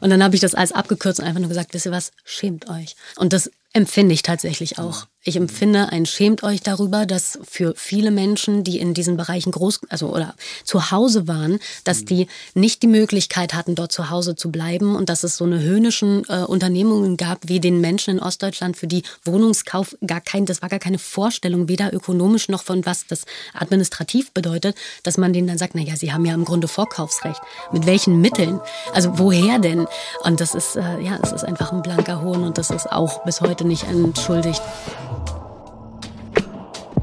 [0.00, 2.68] Und dann habe ich das alles abgekürzt und einfach nur gesagt, wisst ihr was, schämt
[2.68, 2.96] euch.
[3.16, 5.06] Und das empfinde ich tatsächlich auch.
[5.22, 9.80] Ich empfinde ein schämt euch darüber, dass für viele Menschen, die in diesen Bereichen groß,
[9.90, 10.34] also oder
[10.64, 15.10] zu Hause waren, dass die nicht die Möglichkeit hatten, dort zu Hause zu bleiben und
[15.10, 19.02] dass es so eine höhnischen äh, Unternehmungen gab, wie den Menschen in Ostdeutschland, für die
[19.26, 24.32] Wohnungskauf gar kein, das war gar keine Vorstellung, weder ökonomisch noch von was das administrativ
[24.32, 27.42] bedeutet, dass man denen dann sagt, na ja, sie haben ja im Grunde Vorkaufsrecht.
[27.72, 28.58] Mit welchen Mitteln?
[28.94, 29.86] Also woher denn?
[30.22, 33.22] Und das ist, äh, ja, es ist einfach ein blanker Hohn und das ist auch
[33.24, 34.62] bis heute nicht entschuldigt.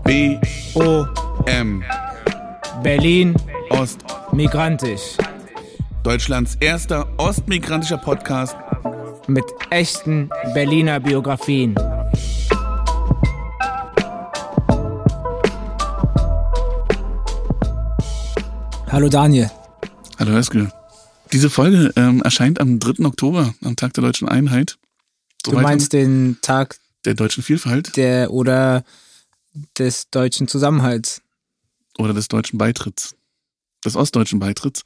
[0.04, 0.38] B
[0.76, 1.06] O
[1.46, 1.84] M
[2.84, 3.36] Berlin
[3.70, 4.00] Ost
[4.32, 5.18] migrantisch.
[6.04, 8.56] Deutschlands erster ostmigrantischer Podcast.
[9.28, 11.76] Mit echten Berliner Biografien.
[18.90, 19.52] Hallo Daniel.
[20.18, 20.72] Hallo Eske.
[21.34, 23.06] Diese Folge ähm, erscheint am 3.
[23.06, 24.78] Oktober, am Tag der deutschen Einheit.
[25.52, 28.84] Du meinst den Tag der deutschen Vielfalt der oder
[29.78, 31.22] des deutschen Zusammenhalts.
[31.98, 33.16] oder des deutschen Beitritts,
[33.84, 34.84] des ostdeutschen Beitritts.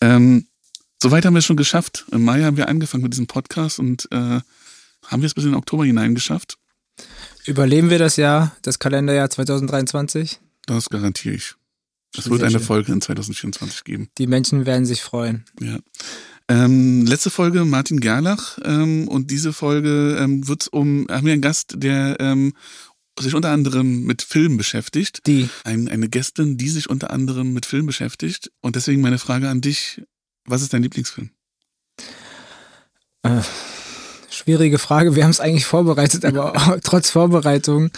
[0.00, 0.46] Ähm,
[1.02, 2.06] soweit haben wir es schon geschafft.
[2.12, 4.40] Im Mai haben wir angefangen mit diesem Podcast und äh,
[5.06, 6.58] haben wir es bis in den Oktober hinein geschafft.
[7.44, 10.40] Überleben wir das Jahr, das Kalenderjahr 2023?
[10.66, 11.54] Das garantiere ich.
[12.16, 12.60] Es wird eine schön.
[12.60, 14.08] Folge in 2024 geben.
[14.18, 15.44] Die Menschen werden sich freuen.
[15.60, 15.78] Ja.
[16.48, 21.42] Ähm, letzte Folge Martin Gerlach ähm, und diese Folge ähm, wird's um, haben wir einen
[21.42, 22.54] Gast, der ähm,
[23.18, 25.26] sich unter anderem mit Film beschäftigt.
[25.26, 25.48] Die.
[25.64, 28.52] Ein, eine Gästin, die sich unter anderem mit Film beschäftigt.
[28.60, 30.02] Und deswegen meine Frage an dich,
[30.44, 31.30] was ist dein Lieblingsfilm?
[33.22, 33.40] Äh,
[34.30, 35.16] schwierige Frage.
[35.16, 37.90] Wir haben es eigentlich vorbereitet, aber trotz Vorbereitung.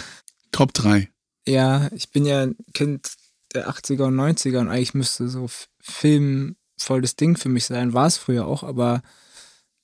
[0.52, 1.10] Top 3.
[1.46, 3.10] Ja, ich bin ja ein Kind
[3.54, 5.48] der 80er und 90er und eigentlich müsste so
[5.80, 7.92] Film voll das Ding für mich sein.
[7.92, 9.02] War es früher auch, aber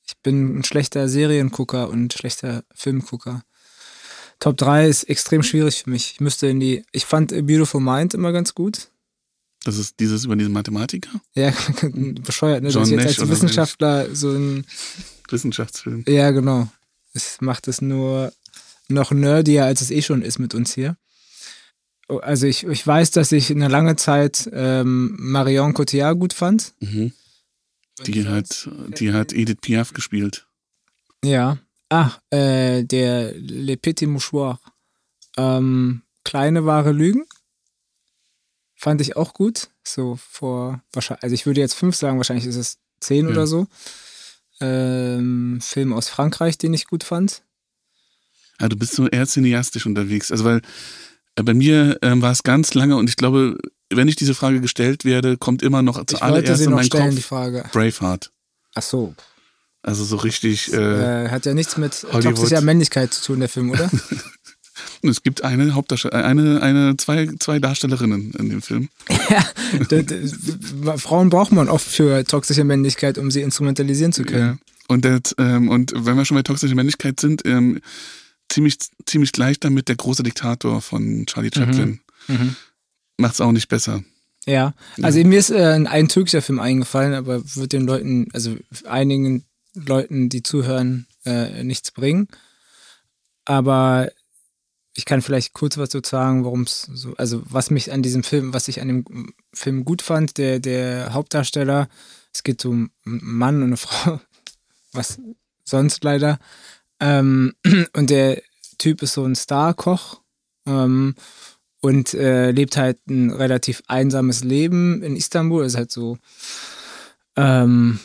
[0.06, 3.42] ich bin ein schlechter Seriengucker und schlechter Filmgucker.
[4.40, 6.12] Top 3 ist extrem schwierig für mich.
[6.12, 6.84] Ich müsste in die.
[6.92, 8.88] Ich fand A Beautiful Mind immer ganz gut.
[9.64, 11.08] Das ist dieses über diesen Mathematiker?
[11.34, 11.52] Ja,
[11.82, 12.68] bescheuert, ne?
[12.68, 14.66] John Dass ich jetzt Nash als Wissenschaftler so ein.
[15.30, 16.04] Wissenschaftsfilm.
[16.06, 16.68] Ja, genau.
[17.14, 18.32] Es macht es nur
[18.88, 20.96] noch nerdier, als es eh schon ist mit uns hier.
[22.08, 26.74] Oh, Also ich, ich weiß, dass ich eine lange Zeit ähm, Marion Cotillard gut fand.
[26.80, 27.12] Mhm.
[28.06, 30.46] Die hat, die hat Edith Piaf gespielt.
[31.24, 31.58] Ja.
[31.88, 34.58] Ach, äh, der Le Petit Mouchoir.
[35.36, 37.24] Ähm, kleine wahre Lügen.
[38.74, 39.68] Fand ich auch gut.
[39.84, 43.30] So vor, wahrscheinlich, also ich würde jetzt fünf sagen, wahrscheinlich ist es zehn Ja.
[43.32, 43.66] oder so.
[44.60, 47.42] Ähm, Film aus Frankreich, den ich gut fand.
[48.58, 50.30] Ah, du bist so eher cineastisch unterwegs.
[50.30, 50.62] Also weil äh,
[51.42, 53.58] bei mir ähm, war es ganz lange und ich glaube,
[53.90, 57.16] wenn ich diese Frage gestellt werde, kommt immer noch wollte zuallererst in meinen stellen, die
[57.16, 57.64] Kopf Frage.
[57.72, 58.30] Braveheart.
[58.74, 59.14] Ach so.
[59.82, 62.36] Also so richtig, äh, Äh, hat ja nichts mit Hollywood.
[62.36, 63.90] toxischer Männlichkeit zu tun, der Film, oder?
[65.02, 68.88] es gibt eine Hauptdarstellerin, eine, eine, zwei, zwei Darstellerinnen in dem Film.
[69.28, 74.58] ja, Frauen braucht man oft für toxische Männlichkeit, um sie instrumentalisieren zu können.
[74.58, 74.74] Ja.
[74.88, 77.80] Und, das, ähm, und wenn wir schon bei toxischer Männlichkeit sind, ähm,
[78.50, 82.00] ziemlich, ziemlich gleich damit der große Diktator von Charlie Chaplin.
[82.28, 82.56] Mhm.
[83.16, 84.02] Macht's auch nicht besser.
[84.46, 89.44] Ja, also mir ist äh, ein türkischer Film eingefallen, aber wird den Leuten, also einigen
[89.74, 92.28] Leuten, die zuhören, äh, nichts bringen.
[93.46, 94.10] Aber
[94.94, 98.22] ich kann vielleicht kurz was dazu sagen, warum es so, also was mich an diesem
[98.22, 101.88] Film, was ich an dem Film gut fand, der, der Hauptdarsteller,
[102.32, 104.20] es geht um einen Mann und eine Frau,
[104.92, 105.18] was
[105.64, 106.38] sonst leider.
[107.04, 107.52] Ähm,
[107.94, 108.40] und der
[108.78, 110.20] Typ ist so ein Star-Koch
[110.66, 111.14] ähm,
[111.80, 115.64] und äh, lebt halt ein relativ einsames Leben in Istanbul.
[115.64, 116.16] Ist halt so,
[117.36, 118.00] ähm,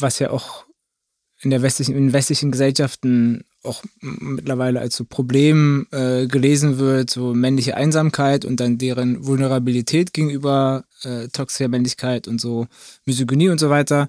[0.00, 0.66] was ja auch
[1.40, 7.34] in der westlichen, in westlichen Gesellschaften auch mittlerweile als so Problem äh, gelesen wird, so
[7.34, 12.66] männliche Einsamkeit und dann deren Vulnerabilität gegenüber äh, toxischer Männlichkeit und so
[13.04, 14.08] Misogynie und so weiter.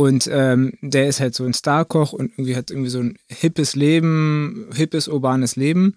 [0.00, 3.76] Und ähm, der ist halt so ein Starkoch und irgendwie hat irgendwie so ein hippes
[3.76, 5.94] Leben, hippes, urbanes Leben.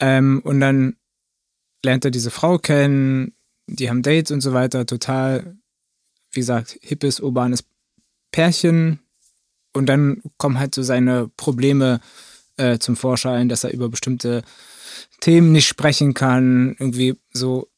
[0.00, 0.96] Ähm, und dann
[1.84, 3.32] lernt er diese Frau kennen,
[3.68, 5.56] die haben Dates und so weiter, total,
[6.32, 7.62] wie gesagt, hippes, urbanes
[8.32, 8.98] Pärchen.
[9.74, 12.00] Und dann kommen halt so seine Probleme
[12.56, 14.42] äh, zum Vorschein, dass er über bestimmte
[15.20, 16.74] Themen nicht sprechen kann.
[16.80, 17.68] Irgendwie so,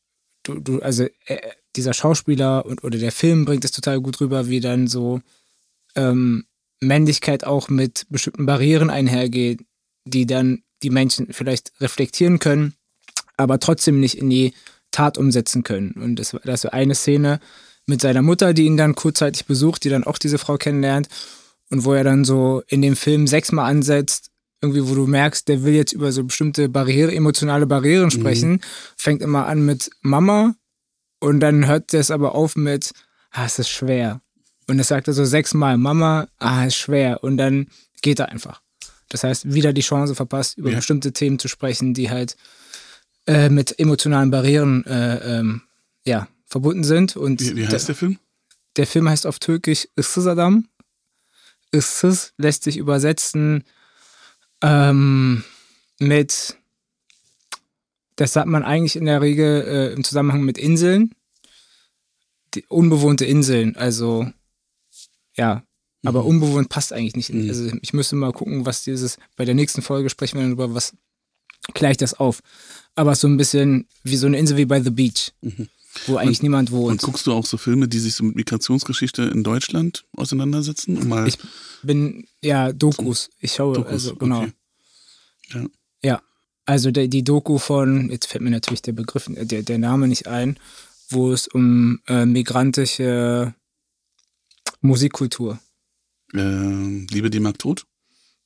[0.44, 1.40] du, du, also äh,
[1.76, 5.20] dieser Schauspieler und oder der Film bringt es total gut rüber, wie dann so
[5.94, 6.44] ähm,
[6.80, 9.60] Männlichkeit auch mit bestimmten Barrieren einhergeht,
[10.04, 12.74] die dann die Menschen vielleicht reflektieren können,
[13.36, 14.52] aber trotzdem nicht in die
[14.90, 15.92] Tat umsetzen können.
[15.92, 17.40] Und das, das so eine Szene
[17.86, 21.08] mit seiner Mutter, die ihn dann kurzzeitig besucht, die dann auch diese Frau kennenlernt.
[21.70, 24.30] und wo er dann so in dem Film sechsmal ansetzt,
[24.60, 28.10] irgendwie, wo du merkst, der will jetzt über so bestimmte Barriere, emotionale Barrieren Mhm.
[28.10, 28.60] sprechen,
[28.98, 30.54] fängt immer an mit Mama
[31.18, 32.92] und dann hört das aber auf mit,
[33.30, 34.20] ah, es ist schwer.
[34.72, 37.22] Und das sagt er so sechsmal, Mama, ah, ist schwer.
[37.22, 37.66] Und dann
[38.00, 38.62] geht er einfach.
[39.10, 40.76] Das heißt, wieder die Chance verpasst, über Ja.
[40.76, 42.38] bestimmte Themen zu sprechen, die halt
[43.26, 45.60] äh, mit emotionalen Barrieren äh, ähm,
[46.06, 47.16] ja, verbunden sind.
[47.18, 48.18] Und Wie, wie heißt der Film?
[48.76, 50.64] der Film heißt auf Türkisch Issızadam.
[51.70, 53.64] Issız lässt sich übersetzen
[54.62, 55.44] ähm,
[55.98, 56.56] mit,
[58.16, 61.14] das sagt man eigentlich in der Regel äh, im Zusammenhang mit Inseln,
[62.54, 64.32] die unbewohnte Inseln, also
[65.36, 65.62] ja,
[66.04, 67.32] aber unbewohnt passt eigentlich nicht.
[67.32, 67.48] Mhm.
[67.48, 70.74] Also ich müsste mal gucken, was dieses, bei der nächsten Folge sprechen wir dann darüber,
[70.74, 70.94] was
[71.74, 72.40] kläre ich das auf.
[72.94, 75.32] Aber so ein bisschen wie so eine Insel wie bei The Beach,
[76.06, 76.76] wo eigentlich niemand Mhm.
[76.76, 77.02] Und wohnt.
[77.02, 80.98] guckst du auch so Filme, die sich so mit Migrationsgeschichte in Deutschland auseinandersetzen?
[80.98, 81.38] Um mal Ich
[81.82, 83.30] bin, ja, Dokus.
[83.38, 84.42] Ich schaue, Dokus, also genau.
[84.42, 84.52] okay.
[85.54, 85.66] Ja.
[86.04, 86.22] Ja,
[86.66, 90.08] also der, die Doku von, jetzt fällt mir natürlich der Begriff, äh, der, der Name
[90.08, 90.58] nicht ein,
[91.10, 93.54] wo es um äh, migrantische
[94.82, 95.58] Musikkultur,
[96.34, 97.86] Ähm, Liebe die mag tot?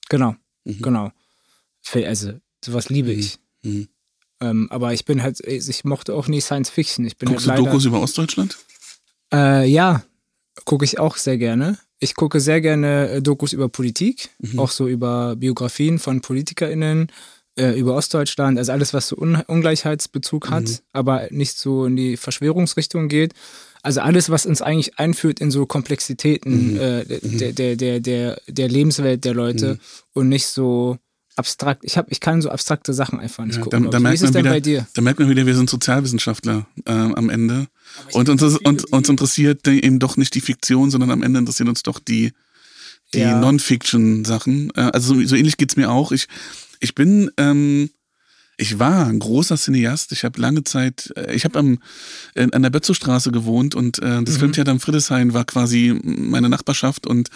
[0.09, 0.35] genau,
[0.65, 0.83] Mhm.
[0.83, 1.13] genau.
[1.95, 2.33] Also
[2.65, 3.39] sowas liebe ich.
[3.63, 3.89] Mhm.
[4.41, 7.07] Ähm, aber ich bin halt, ich mochte auch nie Science Fiction.
[7.07, 8.59] Ich bin Guckst du halt leider, Dokus über Ostdeutschland?
[9.33, 10.05] Äh, ja,
[10.65, 11.79] gucke ich auch sehr gerne.
[12.01, 14.59] Ich gucke sehr gerne äh, Dokus über Politik, Mhm.
[14.59, 17.11] auch so über Biografien von PolitikerInnen,
[17.59, 20.79] äh, über Ostdeutschland, also alles, was so Un Ungleichheitsbezug hat, Mhm.
[20.93, 23.33] aber nicht so in die Verschwörungsrichtung geht.
[23.87, 26.81] Also alles, was uns eigentlich einführt in so Komplexitäten Mhm.
[26.81, 29.79] äh, der, der, der, der, der Lebenswelt der Leute
[30.13, 30.99] und nicht so
[31.37, 31.83] abstrakt.
[31.85, 33.85] Ich, hab, ich kann so abstrakte Sachen einfach nicht Ja, gucken.
[33.85, 34.01] da, da ich.
[34.01, 34.87] Wie merkt ist es denn wieder, bei dir?
[34.95, 37.69] Da merkt man wieder, wir sind Sozialwissenschaftler ähm, am Ende.
[38.13, 41.69] Und uns, und, uns interessiert die- eben doch nicht die Fiktion, sondern am Ende interessieren
[41.69, 42.33] uns doch die,
[43.15, 43.39] die Ja.
[43.39, 44.73] Non-Fiction-Sachen.
[44.75, 46.11] Äh, also so, so ähnlich geht's mir auch.
[46.13, 46.27] Ich,
[46.81, 47.91] ich bin, ähm,
[48.57, 50.13] ich war ein großer Cineast.
[50.13, 51.79] Ich habe lange Zeit, äh, ich habe am
[52.35, 57.07] äh, an der Bötzow-Straße gewohnt und äh, das Filmtheater am Friedrichshain war quasi meine Nachbarschaft
[57.07, 57.29] und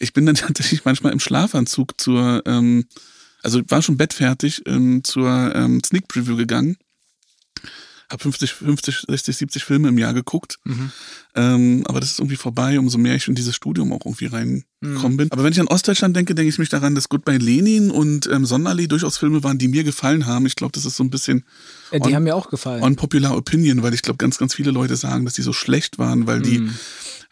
[0.00, 2.86] ich bin dann tatsächlich manchmal im Schlafanzug zur, ähm,
[3.42, 6.76] also war schon bettfertig ähm, zur ähm, Sneak Preview gegangen.
[8.14, 10.58] Hab 50, 50, 60, 70 Filme im Jahr geguckt.
[11.34, 15.16] Ähm, aber das ist irgendwie vorbei, umso mehr ich in dieses Studium auch irgendwie reingekommen
[15.16, 15.32] bin.
[15.32, 18.46] Aber wenn ich an Ostdeutschland denke, denke ich mich daran, dass Goodbye Lenin und ähm,
[18.46, 20.46] Sonderlee durchaus Filme waren, die mir gefallen haben.
[20.46, 21.44] Ich glaube, das ist so ein bisschen
[21.90, 22.82] Ja, die on- haben mir auch gefallen.
[22.84, 26.28] unpopular opinion, weil ich glaube, ganz, ganz viele Leute sagen, dass die so schlecht waren,
[26.28, 26.68] weil die,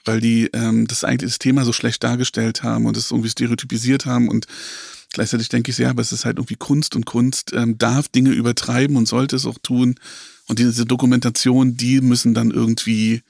[0.04, 4.04] weil die ähm, das eigentlich das Thema so schlecht dargestellt haben und es irgendwie stereotypisiert
[4.04, 4.46] haben und
[5.12, 8.30] gleichzeitig denke ich, ja, aber es ist halt irgendwie Kunst und Kunst ähm, darf Dinge
[8.30, 9.94] übertreiben und sollte es auch tun
[10.52, 13.22] und diese Dokumentation, die müssen dann irgendwie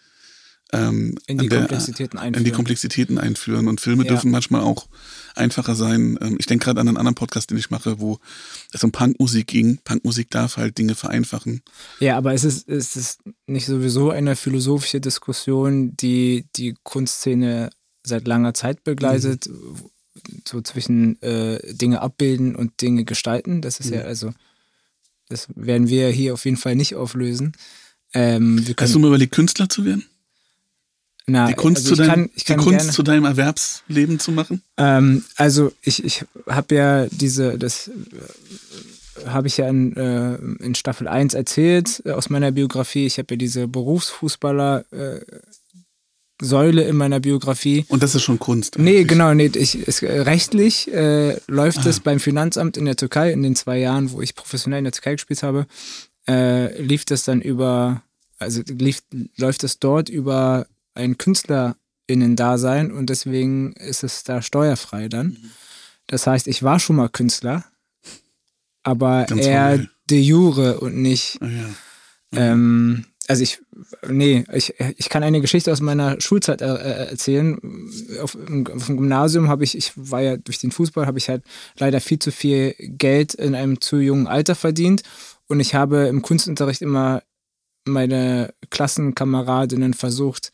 [0.75, 2.35] ähm, in die an der- Komplexitäten einführen.
[2.41, 3.69] in die Komplexitäten einführen.
[3.69, 4.09] Und Filme Ja.
[4.13, 4.87] dürfen manchmal auch
[5.35, 6.19] einfacher sein.
[6.23, 8.19] Ähm, Ich denke gerade an einen anderen Podcast, den ich mache, wo
[8.73, 9.79] es um Punkmusik ging.
[9.85, 11.61] Punkmusik darf halt Dinge vereinfachen.
[12.01, 17.69] Ja, aber es ist, es ist nicht sowieso eine philosophische Diskussion, die die Kunstszene
[18.03, 19.51] seit langer Zeit begleitet,
[20.49, 23.61] so zwischen äh, Dinge abbilden und Dinge gestalten.
[23.61, 24.33] Das ist ja also,
[25.29, 27.53] das werden wir hier auf jeden Fall nicht auflösen.
[28.15, 30.05] Ähm, wir Hast du mal überlegt, Künstler zu werden?
[31.27, 34.63] na, Die Kunst, also zu, deinem, kann, kann die Kunst zu deinem Erwerbsleben zu machen?
[34.77, 40.75] Ähm, also ich, ich habe ja diese, das äh, habe ich ja in, äh, in
[40.75, 43.07] Staffel 1 erzählt äh, aus meiner Biografie.
[43.07, 45.21] Ich habe ja diese Berufsfußballer äh,
[46.45, 47.85] Säule in meiner Biografie.
[47.89, 48.79] Und das ist schon Kunst.
[48.79, 49.09] Nee, eigentlich.
[49.09, 51.89] genau, nee, ich, es, äh, rechtlich äh, läuft Ah.
[51.89, 54.93] es beim Finanzamt in der Türkei in den zwei Jahren, wo ich professionell in der
[54.93, 55.67] Türkei gespielt habe,
[56.29, 58.03] äh, lief das dann über,
[58.39, 59.03] also lief,
[59.37, 61.17] läuft es dort über ein
[62.09, 65.27] KünstlerInnen-Dasein und deswegen ist es da steuerfrei dann.
[65.29, 65.51] Mhm.
[66.09, 67.65] Das heißt, ich war schon mal Künstler,
[68.83, 69.91] aber Ganz eher formell.
[70.11, 71.71] de jure und nicht Ah, ja.
[72.53, 73.63] ähm, also ich,
[74.07, 77.59] nee, ich, ich kann eine Geschichte aus meiner Schulzeit äh, äh, erzählen.
[78.21, 81.43] Auf, auf dem Gymnasium habe ich, ich war ja durch den Fußball, habe ich halt
[81.79, 85.03] leider viel zu viel Geld in einem zu jungen Alter verdient.
[85.49, 87.23] Und ich habe im Kunstunterricht immer
[87.87, 90.53] meine Klassenkameradinnen versucht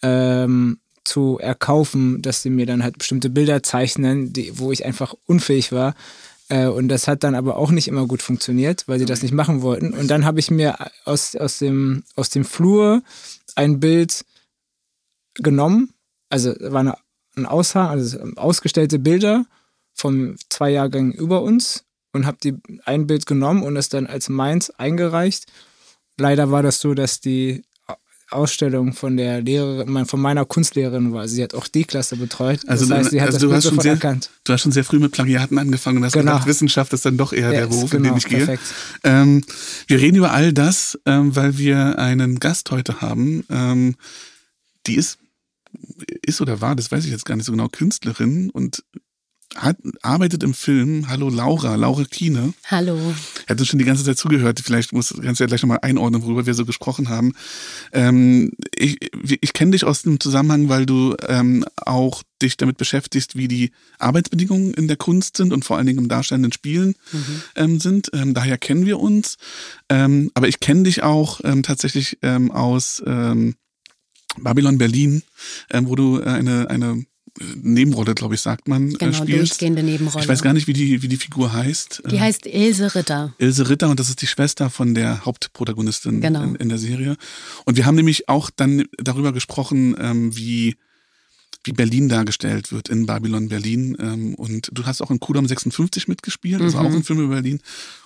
[0.00, 5.14] ähm, zu erkaufen, dass sie mir dann halt bestimmte Bilder zeichnen, die, wo ich einfach
[5.26, 5.94] unfähig war.
[6.48, 9.32] Äh, und das hat dann aber auch nicht immer gut funktioniert, weil sie das nicht
[9.32, 9.94] machen wollten.
[9.94, 13.02] Und dann habe ich mir aus, aus, dem, aus dem Flur
[13.56, 14.24] ein Bild
[15.34, 15.94] genommen.
[16.28, 16.96] Also war eine,
[17.36, 19.46] ein Aushang, also ausgestellte Bilder
[19.94, 24.28] von zwei Jahrgängen über uns und habe die ein Bild genommen und es dann als
[24.28, 25.46] meins eingereicht.
[26.16, 27.64] Leider war das so, dass die
[28.34, 31.28] Ausstellung von der Lehrerin, von meiner Kunstlehrerin war.
[31.28, 32.60] Sie hat auch die Klasse betreut.
[32.66, 34.30] Also, das heißt, sie hat also das du, hast schon sehr, erkannt.
[34.44, 36.32] du hast schon sehr früh mit Plagiaten angefangen und hast Genau.
[36.32, 38.38] gedacht, Wissenschaft ist dann doch eher Ja, der Beruf, genau, in den ich gehe.
[38.38, 38.62] perfekt.
[39.04, 39.42] Ähm,
[39.86, 43.44] wir reden über all das, ähm, weil wir einen Gast heute haben.
[43.50, 43.94] Ähm,
[44.86, 45.18] die ist,
[46.22, 48.82] ist oder war, das weiß ich jetzt gar nicht so genau, Künstlerin und
[49.56, 51.08] hat, arbeitet im Film.
[51.08, 52.54] Hallo Laura, Laura Kiene.
[52.66, 52.98] Hallo.
[53.48, 54.60] Hat uns schon die ganze Zeit zugehört.
[54.64, 57.32] Vielleicht muss, kannst du ja gleich nochmal einordnen, worüber wir so gesprochen haben.
[57.92, 58.98] Ähm, ich
[59.40, 63.70] ich kenne dich aus dem Zusammenhang, weil du ähm, auch dich damit beschäftigst, wie die
[63.98, 66.94] Arbeitsbedingungen in der Kunst sind und vor allen Dingen im darstellenden Spielen
[67.56, 68.10] ähm, sind.
[68.12, 69.36] Ähm, daher kennen wir uns.
[69.88, 73.02] Ähm, aber ich kenne dich auch ähm, tatsächlich aus
[74.38, 75.22] Babylon Berlin,
[75.72, 77.04] wo du äh, eine, eine
[77.62, 79.52] Nebenrolle, glaube ich, sagt man, äh, Genau, spielst.
[79.52, 80.22] durchgehende Nebenrolle.
[80.24, 82.02] Ich weiß gar nicht, wie die, wie die Figur heißt.
[82.10, 83.34] Die Äh, heißt Ilse Ritter.
[83.38, 86.42] Ilse Ritter und das ist die Schwester von der Hauptprotagonistin Genau.
[86.44, 87.16] in, in der Serie.
[87.64, 90.76] Und wir haben nämlich auch dann darüber gesprochen, ähm, wie,
[91.64, 93.96] wie Berlin dargestellt wird in Babylon Berlin.
[93.98, 96.86] Ähm, und du hast auch in Kudam 56 mitgespielt, also Mhm.
[96.86, 97.60] auch ein Film über Berlin.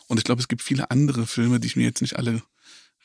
[0.07, 2.41] Und ich glaube, es gibt viele andere Filme, die ich mir jetzt nicht alle,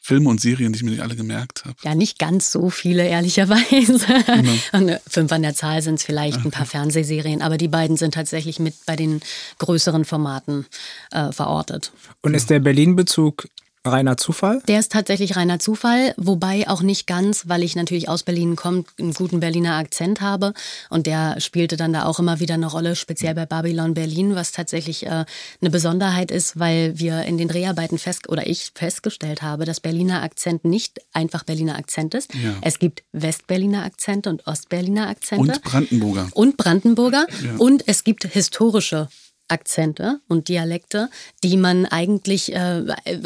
[0.06, 1.78] Filme und Serien, die ich mir nicht alle gemerkt habe.
[1.82, 4.06] Ja, nicht ganz so viele, ehrlicherweise.
[4.26, 4.52] Genau.
[4.74, 8.14] Und, Fünf an der Zahl sind es vielleicht ein paar Fernsehserien, aber die beiden sind
[8.14, 9.22] tatsächlich mit bei den
[9.60, 10.66] größeren Formaten
[11.12, 11.94] äh, verortet.
[12.22, 13.48] Und ist der Berlin-Bezug
[13.86, 14.62] reiner Zufall?
[14.68, 18.86] Der ist tatsächlich reiner Zufall, wobei auch nicht ganz, weil ich natürlich aus Berlin komme,
[19.00, 20.54] einen guten Berliner Akzent habe.
[20.90, 24.52] Und der spielte dann da auch immer wieder eine Rolle, speziell bei Babylon Berlin, was
[24.52, 25.26] tatsächlich äh,
[25.62, 30.24] eine Besonderheit ist, weil wir in den Dreharbeiten fest oder ich festgestellt habe, dass Berliner
[30.24, 32.34] Akzent nicht einfach Berliner Akzent ist.
[32.36, 32.56] Ja.
[32.62, 36.30] Es gibt Westberliner Akzente und Ostberliner Akzente Und Brandenburger.
[36.34, 37.56] und Brandenburger Ja.
[37.58, 39.10] und es gibt historische
[39.54, 41.10] Akzente und Dialekte,
[41.44, 42.84] die man eigentlich äh,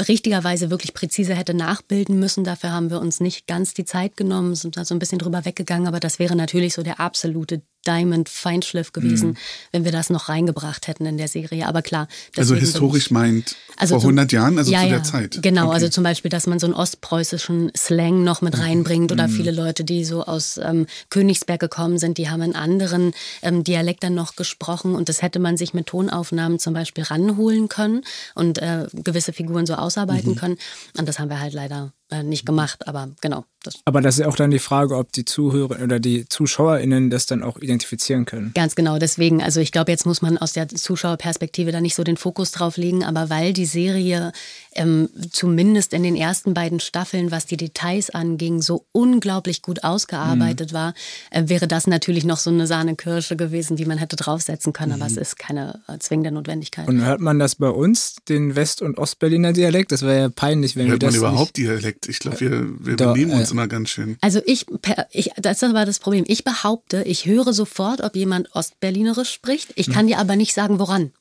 [0.08, 2.44] richtigerweise wirklich präzise hätte nachbilden müssen.
[2.44, 5.46] Dafür haben wir uns nicht ganz die Zeit genommen, sind da so ein bisschen drüber
[5.46, 9.38] weggegangen, aber das wäre natürlich so der absolute Diamond-Feinschliff gewesen, Mhm.
[9.72, 11.68] wenn wir das noch reingebracht hätten in der Serie.
[11.68, 12.08] Aber klar.
[12.36, 15.40] Also historisch meint Also vor zum- 100 Jahren, also ja, zu der ja, Zeit.
[15.42, 15.74] Genau, Okay.
[15.76, 19.84] also zum Beispiel, dass man so einen ostpreußischen Slang noch mit reinbringt oder viele Leute,
[19.84, 24.36] die so aus ähm, Königsberg gekommen sind, die haben einen anderen ähm, Dialekt dann noch
[24.36, 28.02] gesprochen und das hätte man sich mit Tonaufnahmen zum Beispiel ranholen können
[28.36, 30.58] und äh, gewisse Figuren so ausarbeiten können.
[30.98, 33.46] Und das haben wir halt leider äh, nicht gemacht, aber genau.
[33.64, 37.10] Das Aber das ist ja auch dann die Frage, ob die Zuhörer oder die ZuschauerInnen
[37.10, 38.52] das dann auch identifizieren können.
[38.54, 42.04] Ganz genau, deswegen, also ich glaube, jetzt muss man aus der Zuschauerperspektive da nicht so
[42.04, 44.32] den Fokus drauf legen, aber weil die Serie
[44.78, 50.74] ähm, zumindest in den ersten beiden Staffeln, was die Details anging, so unglaublich gut ausgearbeitet
[50.74, 50.94] war,
[51.32, 55.06] äh, wäre das natürlich noch so eine Sahnekirsche gewesen, die man hätte draufsetzen können, aber
[55.06, 56.88] es ist keine äh, zwingende Notwendigkeit.
[56.88, 59.92] Und hört man das bei uns, den West- und Ostberliner Dialekt?
[59.92, 61.68] Das wäre ja peinlich, wenn Hört wir man das überhaupt nicht...
[61.68, 62.08] Dialekt?
[62.08, 64.18] Ich glaube, wir, wir Da, benehmen uns äh, immer ganz schön.
[64.22, 66.24] Also ich, per- ich, das war das Problem.
[66.28, 69.74] Ich behaupte, ich höre sofort, ob jemand Ostberlinerisch spricht.
[69.76, 71.12] Ich kann dir aber nicht sagen, woran.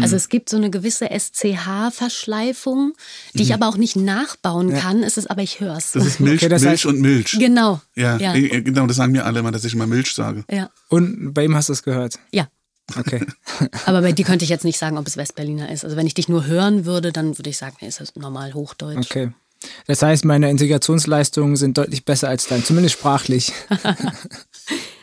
[0.00, 2.89] Also es gibt so eine gewisse SCH-Verschleifung,
[3.34, 5.02] die ich aber auch nicht nachbauen kann.
[5.02, 5.92] Es ist aber ich höre es.
[5.92, 7.36] Das ist Milch, Okay, das Milch heißt- und Milch.
[7.38, 7.80] Genau.
[7.94, 8.34] Ja, Ja.
[8.34, 10.44] äh, genau, das sagen mir alle immer, dass ich immer Milch sage.
[10.50, 10.70] Ja.
[10.88, 12.18] Und bei ihm hast du es gehört.
[12.32, 12.48] ja.
[12.98, 13.24] Okay.
[13.86, 15.84] Aber bei dir könnte ich jetzt nicht sagen, ob es Westberliner ist.
[15.84, 18.52] Also wenn ich dich nur hören würde, dann würde ich sagen, nee, ist das normal
[18.52, 19.06] Hochdeutsch.
[19.08, 19.30] Okay.
[19.86, 23.52] Das heißt, meine Integrationsleistungen sind deutlich besser als dein, zumindest sprachlich.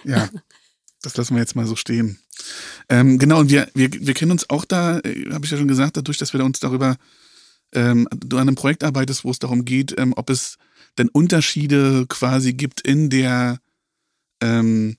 [0.03, 0.29] Ja,
[1.01, 2.19] das lassen wir jetzt mal so stehen.
[2.89, 5.67] Ähm, genau, und wir, wir, wir kennen uns auch da, äh, habe ich ja schon
[5.67, 6.95] gesagt, dadurch, dass wir uns darüber,
[7.73, 10.57] ähm, du an einem Projekt arbeitest, wo es darum geht, ähm, ob es
[10.97, 13.59] denn Unterschiede quasi gibt in der,
[14.41, 14.97] ähm,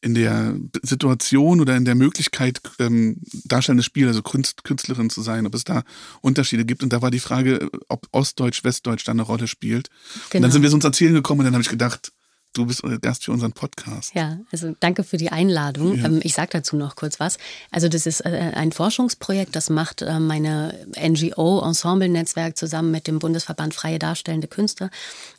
[0.00, 5.46] in der Situation oder in der Möglichkeit, ähm, darstellendes Spiel, also Kunst, Künstlerin zu sein,
[5.46, 5.82] ob es da
[6.20, 6.82] Unterschiede gibt.
[6.82, 9.88] Und da war die Frage, ob Ostdeutsch, Westdeutsch da eine Rolle spielt.
[9.88, 10.42] Und Genau.
[10.42, 12.12] dann sind wir so uns erzählen gekommen und dann habe ich gedacht,
[12.54, 14.14] du bist äh, Gast für unseren Podcast.
[14.14, 15.96] Ja, also danke für die Einladung.
[15.96, 16.06] Ja.
[16.06, 17.38] Ähm, ich sage dazu noch kurz was.
[17.70, 23.06] Also das ist äh, ein Forschungsprojekt, das macht äh, meine NGO Ensemble Netzwerk zusammen mit
[23.06, 24.90] dem Bundesverband Freie Darstellende Künste,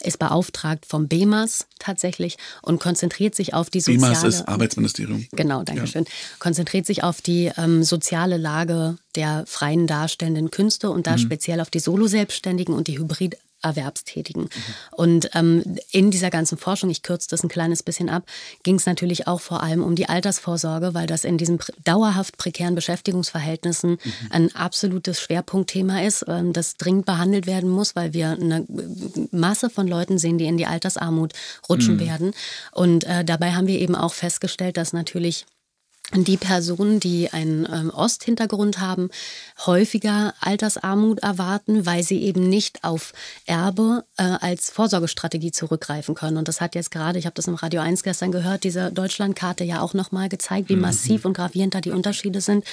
[0.01, 5.25] ist beauftragt vom BEMAS tatsächlich und konzentriert sich auf die soziale BEMAS ist Arbeitsministerium.
[5.31, 6.05] Genau, danke schön.
[6.39, 11.19] Konzentriert sich auf die ähm, soziale Lage der freien darstellenden Künste und da Mhm.
[11.19, 14.43] speziell auf die Solo-Selbstständigen und die Hybrid- Erwerbstätigen.
[14.43, 14.49] Mhm.
[14.91, 18.23] Und ähm, in dieser ganzen Forschung, ich kürze das ein kleines bisschen ab,
[18.63, 22.75] ging es natürlich auch vor allem um die Altersvorsorge, weil das in diesen dauerhaft prekären
[22.75, 24.27] Beschäftigungsverhältnissen Mhm.
[24.29, 28.65] ein absolutes Schwerpunktthema ist, ähm, das dringend behandelt werden muss, weil wir eine
[29.31, 31.33] Masse von Leuten sehen, die in die Altersarmut
[31.69, 32.31] rutschen werden.
[32.71, 35.45] Und äh, dabei haben wir eben auch festgestellt, dass natürlich
[36.13, 39.09] die Personen, die einen ähm, Osthintergrund haben,
[39.65, 43.13] häufiger Altersarmut erwarten, weil sie eben nicht auf
[43.45, 46.37] Erbe äh, als Vorsorgestrategie zurückgreifen können.
[46.37, 49.63] Und das hat jetzt gerade, ich habe das im Radio 1 gestern gehört, diese Deutschlandkarte
[49.63, 50.83] ja auch nochmal gezeigt, wie mhm.
[50.83, 52.65] massiv und gravierend da die Unterschiede sind.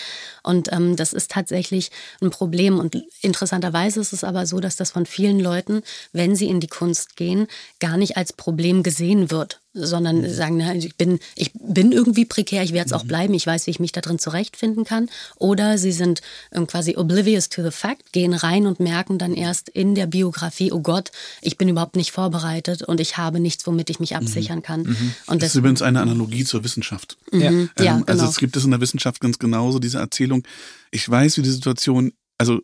[0.42, 2.78] Und ähm, das ist tatsächlich ein Problem.
[2.78, 6.68] Und interessanterweise ist es aber so, dass das von vielen Leuten, wenn sie in die
[6.68, 7.46] Kunst gehen,
[7.80, 10.29] gar nicht als Problem gesehen wird sondern mhm.
[10.29, 13.09] sagen, na, ich, bin, ich bin irgendwie prekär, ich werde es auch mhm.
[13.09, 15.09] bleiben, ich weiß, wie ich mich da drin zurechtfinden kann.
[15.37, 16.21] Oder sie sind
[16.52, 20.73] ähm, quasi oblivious to the fact, gehen rein und merken dann erst in der Biografie,
[20.73, 21.11] oh Gott,
[21.41, 24.19] ich bin überhaupt nicht vorbereitet und ich habe nichts, womit ich mich mhm.
[24.19, 24.83] absichern kann.
[24.83, 25.14] Mhm.
[25.26, 27.17] Und das ist übrigens eine Analogie zur Wissenschaft.
[27.31, 27.41] Mhm.
[27.41, 27.49] Ja.
[27.49, 28.12] Ähm, ja, also genau.
[28.12, 30.45] Also es gibt es in der Wissenschaft ganz genauso, diese Erzählung,
[30.91, 32.61] ich weiß, wie die Situation, also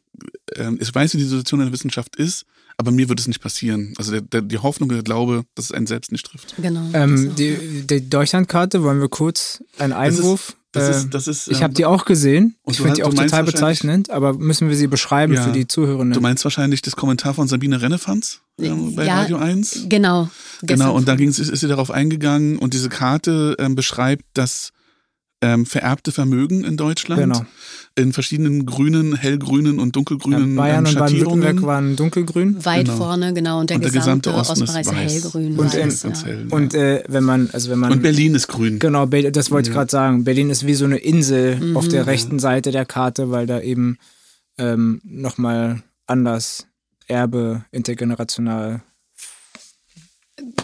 [0.54, 2.44] äh, ich weiß, wie die Situation in der Wissenschaft ist,
[2.78, 3.92] aber mir wird es nicht passieren.
[3.98, 6.54] Also der, der, die Hoffnung der Glaube, dass es einen selbst nicht trifft.
[6.62, 6.88] Genau.
[6.92, 10.56] Ähm, die, die Deutschlandkarte, wollen wir kurz einen Einwurf?
[10.70, 12.54] Das ist, das ist, das ist, ich habe die auch gesehen.
[12.66, 16.12] Ich finde die auch total bezeichnend, aber müssen wir sie beschreiben ja, für die Zuhörenden?
[16.12, 19.86] Du meinst wahrscheinlich das Kommentar von Sabine Rennefanz äh, bei ja, Radio 1?
[19.88, 20.28] Genau.
[20.62, 24.72] Genau, und da ist, ist sie darauf eingegangen und diese Karte ähm, beschreibt, dass
[25.40, 27.22] ähm, vererbte Vermögen in Deutschland.
[27.22, 27.46] Genau.
[27.94, 32.64] In verschiedenen grünen, hellgrünen und dunkelgrünen ja, Bayern ähm, und Baden-Württemberg waren dunkelgrün.
[32.64, 32.96] Weit genau.
[32.96, 33.60] vorne, genau.
[33.60, 34.92] Und der, und der gesamte, gesamte Osten ist weiß.
[34.92, 35.58] hellgrün.
[35.58, 36.24] Und, weiß, in, ja.
[36.24, 37.92] hell, und äh, wenn man, also wenn man.
[37.92, 38.78] Und Berlin ist grün.
[38.78, 40.24] Genau, das wollte ich gerade sagen.
[40.24, 41.76] Berlin ist wie so eine Insel mhm.
[41.76, 43.98] auf der rechten Seite der Karte, weil da eben
[44.58, 46.66] ähm, nochmal anders
[47.08, 48.82] Erbe intergenerational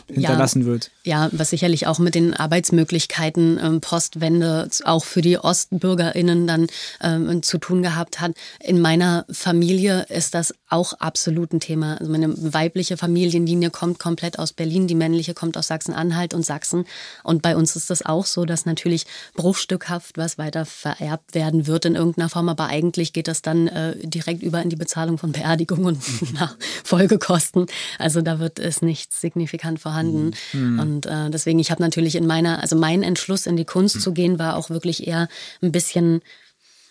[0.07, 0.91] hinterlassen ja, wird.
[1.07, 6.67] Ja, was sicherlich auch mit den Arbeitsmöglichkeiten ähm, Postwende auch für die OstbürgerInnen dann
[7.03, 8.33] ähm, zu tun gehabt hat.
[8.61, 11.97] In meiner Familie ist das auch absolut ein Thema.
[12.01, 16.87] Also meine weibliche Familienlinie kommt komplett aus Berlin, die männliche kommt aus Sachsen-Anhalt und Sachsen.
[17.23, 21.85] Und bei uns ist das auch so, dass natürlich bruchstückhaft was weiter vererbt werden wird
[21.85, 25.33] in irgendeiner Form, aber eigentlich geht das dann äh, direkt über in die Bezahlung von
[25.33, 26.03] Beerdigung und
[26.85, 27.67] Folgekosten.
[27.99, 30.33] Also da wird es nichts signifikant vorhanden.
[30.53, 30.94] Mhm.
[30.95, 34.01] Und äh, deswegen, ich habe natürlich in meiner, also mein Entschluss in die Kunst mhm.
[34.01, 35.29] zu gehen, war auch wirklich eher
[35.61, 36.23] ein bisschen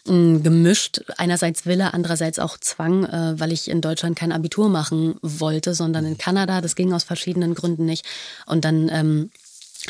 [0.06, 1.02] mm, gemischt.
[1.18, 6.06] Einerseits Wille, andererseits auch Zwang, äh, weil ich in Deutschland kein Abitur machen wollte, sondern
[6.06, 6.60] in Kanada.
[6.60, 8.06] Das ging aus verschiedenen Gründen nicht.
[8.46, 9.32] Und dann ähm,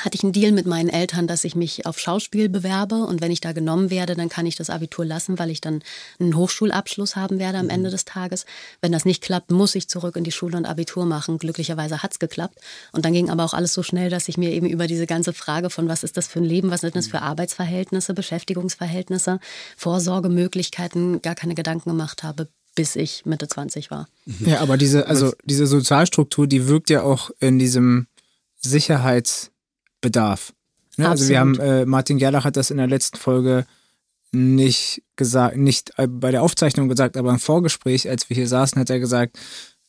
[0.02, 3.32] hatte ich einen Deal mit meinen Eltern, dass ich mich auf Schauspiel bewerbe und wenn
[3.32, 5.84] ich da genommen werde, dann kann ich das Abitur lassen, weil ich dann
[6.20, 7.92] einen Hochschulabschluss haben werde am Ende mhm.
[7.92, 8.46] des Tages.
[8.82, 11.38] Wenn das nicht klappt, muss ich zurück in die Schule und Abitur machen.
[11.38, 12.60] Glücklicherweise hat es geklappt.
[12.92, 15.34] Und dann ging aber auch alles so schnell, dass ich mir eben über diese ganze
[15.34, 19.40] Frage von was ist das für ein Leben, was sind das für Arbeitsverhältnisse, Beschäftigungsverhältnisse,
[19.78, 24.08] Vorsorgemöglichkeiten gar keine Gedanken gemacht habe, bis ich Mitte 20 war.
[24.40, 28.08] Ja, aber diese, also diese Sozialstruktur, die wirkt ja auch in diesem
[28.60, 29.53] Sicherheits-
[30.04, 30.54] Bedarf.
[30.98, 31.10] Ne?
[31.10, 33.66] Also wir haben, äh, Martin Gerlach hat das in der letzten Folge
[34.32, 38.80] nicht gesagt, nicht äh, bei der Aufzeichnung gesagt, aber im Vorgespräch, als wir hier saßen,
[38.80, 39.40] hat er gesagt,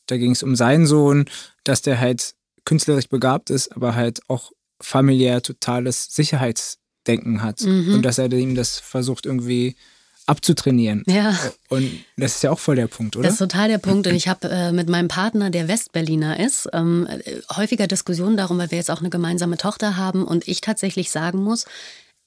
[0.07, 1.25] da ging es um seinen Sohn,
[1.63, 4.51] dass der halt künstlerisch begabt ist, aber halt auch
[4.81, 7.61] familiär totales Sicherheitsdenken hat.
[7.61, 7.95] Mhm.
[7.95, 9.75] Und dass er ihm das versucht irgendwie
[10.25, 11.03] abzutrainieren.
[11.07, 11.37] Ja.
[11.69, 13.23] Und das ist ja auch voll der Punkt, oder?
[13.23, 14.07] Das ist total der Punkt.
[14.07, 18.57] Und ich habe äh, mit meinem Partner, der Westberliner ist, ähm, äh, häufiger Diskussionen darum,
[18.57, 21.65] weil wir jetzt auch eine gemeinsame Tochter haben und ich tatsächlich sagen muss,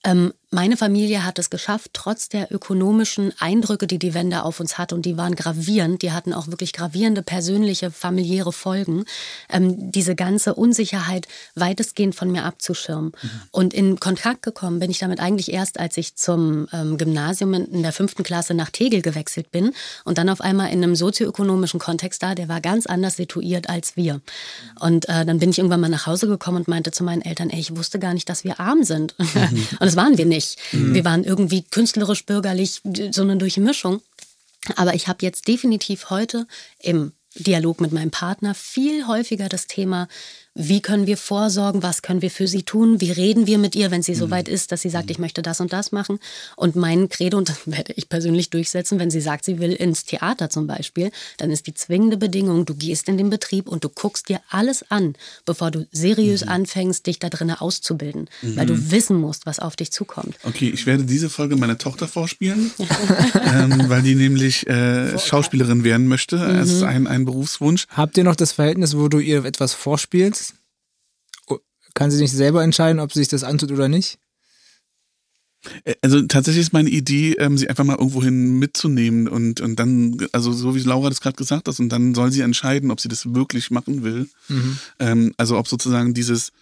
[0.05, 4.79] ähm, meine Familie hat es geschafft, trotz der ökonomischen Eindrücke, die die Wende auf uns
[4.79, 9.05] hat, und die waren gravierend, die hatten auch wirklich gravierende persönliche, familiäre Folgen,
[9.51, 13.13] ähm, diese ganze Unsicherheit weitestgehend von mir abzuschirmen.
[13.21, 13.31] Mhm.
[13.51, 17.83] Und in Kontakt gekommen bin ich damit eigentlich erst, als ich zum ähm, Gymnasium in
[17.83, 22.23] der fünften Klasse nach Tegel gewechselt bin und dann auf einmal in einem sozioökonomischen Kontext
[22.23, 24.23] da, der war ganz anders situiert als wir.
[24.81, 27.51] Und äh, dann bin ich irgendwann mal nach Hause gekommen und meinte zu meinen Eltern,
[27.51, 29.15] ey, ich wusste gar nicht, dass wir arm sind.
[29.19, 29.27] Mhm.
[29.73, 30.59] und das waren wir nicht nicht.
[30.72, 30.94] Mhm.
[30.94, 34.01] Wir waren irgendwie künstlerisch, bürgerlich, so eine Durchmischung.
[34.77, 36.46] Aber ich habe jetzt definitiv heute
[36.81, 40.09] im Dialog mit meinem Partner viel häufiger das Thema,
[40.61, 43.92] wie können wir vorsorgen, was können wir für sie tun, wie reden wir mit ihr,
[43.92, 44.18] wenn sie mhm.
[44.18, 45.12] so weit ist, dass sie sagt, mhm.
[45.12, 46.18] ich möchte das und das machen.
[46.57, 50.05] Und mein Credo, und das werde ich persönlich durchsetzen, wenn sie sagt, sie will ins
[50.05, 53.88] Theater zum Beispiel, dann ist die zwingende Bedingung, du gehst in den Betrieb und du
[53.88, 56.51] guckst dir alles an, bevor du seriös mhm.
[56.51, 58.57] anfängst, dich da drinnen auszubilden, mhm.
[58.57, 60.35] weil du wissen musst, was auf dich zukommt.
[60.42, 62.73] Okay, ich werde diese Folge meiner Tochter vorspielen,
[63.44, 66.37] ähm, weil die nämlich äh, Schauspielerin werden möchte.
[66.37, 66.88] Es ist mhm.
[66.88, 67.87] ein, ein Berufswunsch.
[67.90, 70.48] Habt ihr noch das Verhältnis, wo du ihr etwas vorspielst?
[71.99, 74.21] Kann sie nicht selber entscheiden, ob sie sich das antut oder nicht?
[76.01, 80.53] Also tatsächlich ist meine Idee, ähm, sie einfach mal irgendwohin mitzunehmen und, und dann, also
[80.53, 83.35] so wie Laura das gerade gesagt hat, und dann soll sie entscheiden, ob sie das
[83.35, 84.29] wirklich machen will.
[84.47, 84.79] Mhm.
[85.01, 86.53] Ähm, also ob sozusagen dieses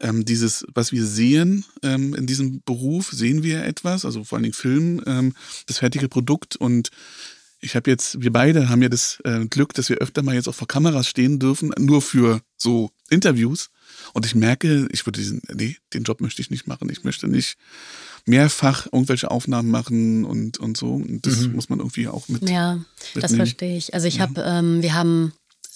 [0.00, 4.42] ähm, dieses, was wir sehen ähm, in diesem Beruf, sehen wir etwas, also vor allen
[4.42, 5.34] Dingen Film, ähm,
[5.66, 6.90] das fertige Produkt und
[7.60, 10.48] ich habe jetzt, wir beide haben ja das äh, Glück, dass wir öfter mal jetzt
[10.48, 13.70] auch vor Kameras stehen dürfen, nur für so Interviews.
[14.14, 16.88] Und ich merke, ich würde diesen, nee, den Job möchte ich nicht machen.
[16.88, 17.56] Ich möchte nicht
[18.24, 20.94] mehrfach irgendwelche Aufnahmen machen und, und so.
[20.94, 21.56] Und das mhm.
[21.56, 22.48] muss man irgendwie auch mit.
[22.48, 22.86] Ja, mitnehmen.
[23.20, 23.92] das verstehe ich.
[23.92, 24.22] Also ich ja.
[24.22, 25.32] habe, ähm, wir haben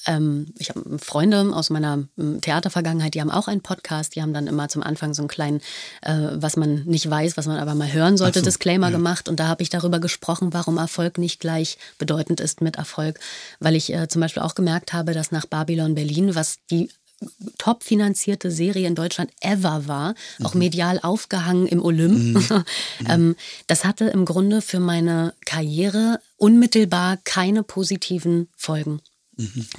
[0.07, 4.15] ähm, ich habe Freunde aus meiner ähm, Theatervergangenheit, die haben auch einen Podcast.
[4.15, 5.61] Die haben dann immer zum Anfang so einen kleinen,
[6.03, 8.97] äh, was man nicht weiß, was man aber mal hören sollte, so, Disclaimer ja.
[8.97, 9.29] gemacht.
[9.29, 13.19] Und da habe ich darüber gesprochen, warum Erfolg nicht gleich bedeutend ist mit Erfolg.
[13.61, 16.91] Weil ich äh, zum Beispiel auch gemerkt habe, dass nach Babylon Berlin, was die
[17.59, 20.47] top finanzierte Serie in Deutschland ever war, mhm.
[20.47, 22.39] auch medial aufgehangen im Olymp.
[23.01, 23.07] Mhm.
[23.09, 29.01] ähm, das hatte im Grunde für meine Karriere unmittelbar keine positiven Folgen.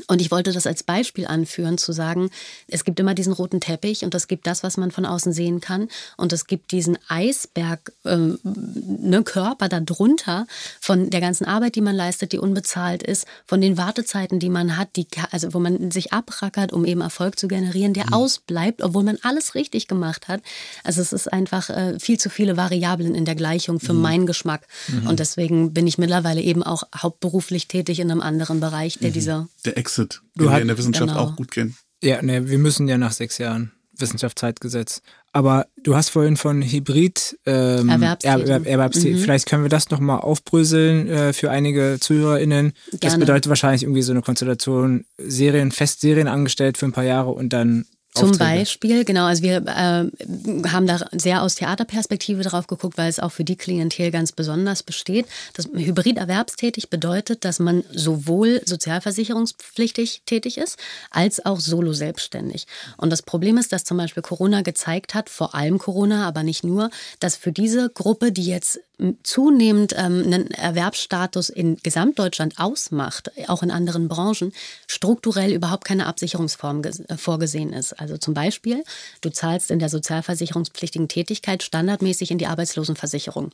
[0.07, 2.29] Und ich wollte das als Beispiel anführen, zu sagen,
[2.67, 5.59] es gibt immer diesen roten Teppich und es gibt das, was man von außen sehen
[5.59, 5.89] kann.
[6.15, 10.47] Und es gibt diesen Eisberg, äh, ne, Körper darunter
[10.79, 14.77] von der ganzen Arbeit, die man leistet, die unbezahlt ist, von den Wartezeiten, die man
[14.77, 18.13] hat, die, also wo man sich abrackert, um eben Erfolg zu generieren, der mhm.
[18.13, 20.41] ausbleibt, obwohl man alles richtig gemacht hat.
[20.85, 24.01] Also es ist einfach äh, viel zu viele Variablen in der Gleichung für mhm.
[24.01, 24.67] meinen Geschmack.
[24.87, 25.07] Mhm.
[25.07, 29.13] Und deswegen bin ich mittlerweile eben auch hauptberuflich tätig in einem anderen Bereich, der mhm.
[29.13, 31.19] diese der Exit, den wir in der Wissenschaft genau.
[31.21, 31.75] auch gut kennen.
[32.01, 35.01] Ja, ne, wir müssen ja nach sechs Jahren Wissenschaftszeitgesetz.
[35.31, 38.65] Aber du hast vorhin von Hybrid ähm, Erwerbstätigen.
[38.65, 39.19] Erwerbstätigen.
[39.19, 39.23] Mhm.
[39.23, 42.71] Vielleicht können wir das nochmal aufbröseln äh, für einige ZuhörerInnen.
[42.71, 42.99] Gerne.
[42.99, 47.49] Das bedeutet wahrscheinlich irgendwie so eine Konstellation, Serien, Festserien angestellt für ein paar Jahre und
[47.49, 53.07] dann zum Beispiel, genau, also wir äh, haben da sehr aus Theaterperspektive drauf geguckt, weil
[53.07, 55.27] es auch für die Klientel ganz besonders besteht.
[55.53, 60.77] Das Hybrid erwerbstätig bedeutet, dass man sowohl sozialversicherungspflichtig tätig ist,
[61.11, 62.65] als auch solo selbstständig.
[62.97, 66.63] Und das Problem ist, dass zum Beispiel Corona gezeigt hat, vor allem Corona, aber nicht
[66.63, 68.79] nur, dass für diese Gruppe, die jetzt
[69.23, 74.51] zunehmend ähm, einen Erwerbsstatus in Gesamtdeutschland ausmacht, auch in anderen Branchen,
[74.87, 77.93] strukturell überhaupt keine Absicherungsform äh, vorgesehen ist.
[77.93, 78.83] Also zum Beispiel,
[79.21, 83.51] du zahlst in der sozialversicherungspflichtigen Tätigkeit standardmäßig in die Arbeitslosenversicherung.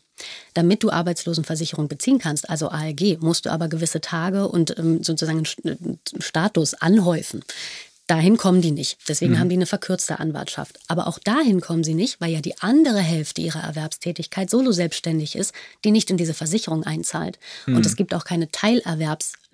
[0.53, 5.43] Damit du Arbeitslosenversicherung beziehen kannst, also ALG, musst du aber gewisse Tage und ähm, sozusagen
[5.63, 5.75] äh,
[6.19, 7.43] Status anhäufen.
[8.07, 8.99] Dahin kommen die nicht.
[9.07, 9.39] Deswegen mhm.
[9.39, 10.77] haben die eine verkürzte Anwartschaft.
[10.87, 15.35] Aber auch dahin kommen sie nicht, weil ja die andere Hälfte ihrer Erwerbstätigkeit solo selbstständig
[15.35, 17.39] ist, die nicht in diese Versicherung einzahlt.
[17.65, 17.77] Mhm.
[17.77, 18.51] Und es gibt auch keine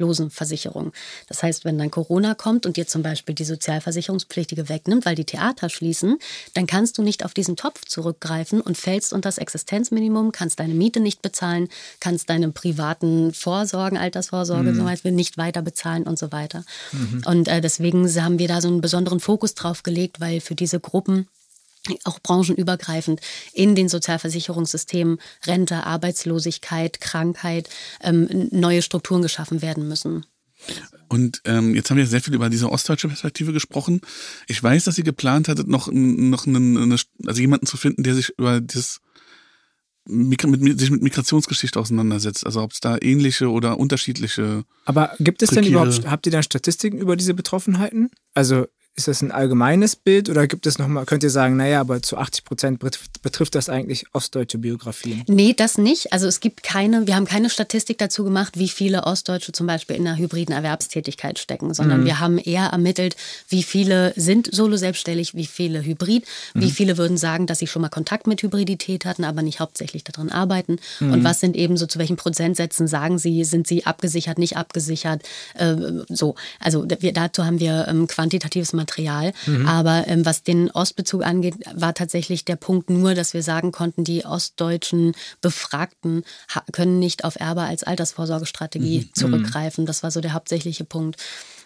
[0.02, 0.92] Teilerwerbslosenversicherung.
[1.28, 5.26] Das heißt, wenn dann Corona kommt und dir zum Beispiel die Sozialversicherungspflichtige wegnimmt, weil die
[5.26, 6.18] Theater schließen,
[6.54, 10.74] dann kannst du nicht auf diesen Topf zurückgreifen und fällst unter das Existenzminimum, kannst deine
[10.74, 14.76] Miete nicht bezahlen, kannst deine privaten Vorsorgen, Altersvorsorge mhm.
[14.78, 16.64] zum Beispiel nicht weiter bezahlen und so weiter.
[16.92, 17.24] Mhm.
[17.26, 20.80] Und äh, deswegen haben wir da so einen besonderen Fokus drauf gelegt, weil für diese
[20.80, 21.28] Gruppen
[22.04, 23.22] auch branchenübergreifend
[23.54, 27.70] in den Sozialversicherungssystemen Rente, Arbeitslosigkeit, Krankheit,
[28.02, 30.26] ähm, neue Strukturen geschaffen werden müssen.
[31.08, 34.02] Und ähm, jetzt haben wir sehr viel über diese ostdeutsche Perspektive gesprochen.
[34.48, 38.16] Ich weiß, dass Sie geplant hattet, noch, noch einen, eine, also jemanden zu finden, der
[38.16, 39.02] sich über das
[40.06, 42.46] mit, mit, sich mit Migrationsgeschichte auseinandersetzt.
[42.46, 44.64] Also ob es da ähnliche oder unterschiedliche.
[44.86, 48.10] Aber gibt es denn überhaupt, habt ihr da Statistiken über diese Betroffenheiten?
[48.34, 52.02] Also ist das ein allgemeines Bild oder gibt es nochmal, könnt ihr sagen, naja, aber
[52.02, 52.80] zu 80 Prozent
[53.22, 55.24] betrifft das eigentlich ostdeutsche Biografien?
[55.28, 56.12] Nee, das nicht.
[56.12, 59.96] Also es gibt keine, wir haben keine Statistik dazu gemacht, wie viele Ostdeutsche zum Beispiel
[59.96, 62.06] in einer hybriden Erwerbstätigkeit stecken, sondern mhm.
[62.06, 63.16] wir haben eher ermittelt,
[63.48, 66.62] wie viele sind solo selbstständig, wie viele hybrid, mhm.
[66.62, 70.04] wie viele würden sagen, dass sie schon mal Kontakt mit Hybridität hatten, aber nicht hauptsächlich
[70.04, 70.78] daran arbeiten.
[71.00, 71.14] Mhm.
[71.14, 75.24] Und was sind eben so, zu welchen Prozentsätzen sagen sie, sind sie abgesichert, nicht abgesichert,
[75.54, 75.76] äh,
[76.10, 76.36] so.
[76.60, 78.81] Also wir, dazu haben wir ähm, quantitatives Material.
[79.46, 79.68] Mhm.
[79.68, 84.04] Aber ähm, was den Ostbezug angeht, war tatsächlich der Punkt nur, dass wir sagen konnten,
[84.04, 86.24] die ostdeutschen Befragten
[86.72, 89.14] können nicht auf Erbe als Altersvorsorgestrategie mhm.
[89.14, 89.86] zurückgreifen.
[89.86, 91.18] Das war so der hauptsächliche Punkt.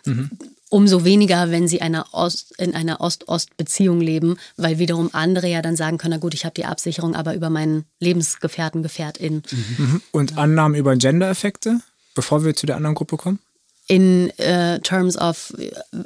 [0.06, 0.30] Mhm.
[0.69, 5.75] Umso weniger, wenn sie einer Ost, in einer Ost-Ost-Beziehung leben, weil wiederum andere ja dann
[5.75, 9.43] sagen können, na gut, ich habe die Absicherung aber über meinen Lebensgefährten, Gefährtin.
[9.51, 10.01] Mhm.
[10.12, 11.80] Und Annahmen über Gender-Effekte,
[12.13, 13.39] bevor wir zu der anderen Gruppe kommen?
[13.87, 15.53] In äh, terms of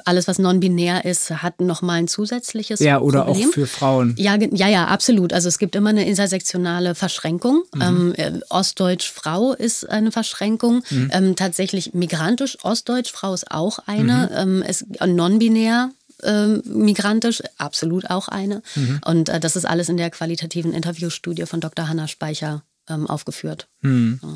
[0.04, 3.48] alles, was non-binär ist, hat nochmal ein zusätzliches Ja, oder Problem.
[3.48, 4.14] auch für Frauen.
[4.18, 5.32] Ja, ja, ja, absolut.
[5.32, 7.62] Also es gibt immer eine intersektionale Verschränkung.
[7.74, 7.82] Mhm.
[7.82, 10.82] Ähm, äh, Ostdeutsch-Frau ist eine Verschränkung.
[10.90, 11.10] Mhm.
[11.12, 14.44] Ähm, tatsächlich migrantisch, Ostdeutsch-Frau ist auch eine.
[14.44, 14.64] Mhm.
[15.00, 15.90] Ähm, non-binär
[16.22, 18.62] ähm, migrantisch, absolut auch eine.
[18.74, 19.00] Mhm.
[19.06, 21.88] Und äh, das ist alles in der qualitativen Interviewstudie von Dr.
[21.88, 23.68] Hanna Speicher ähm, aufgeführt.
[23.80, 24.20] Mhm.
[24.22, 24.28] Ja.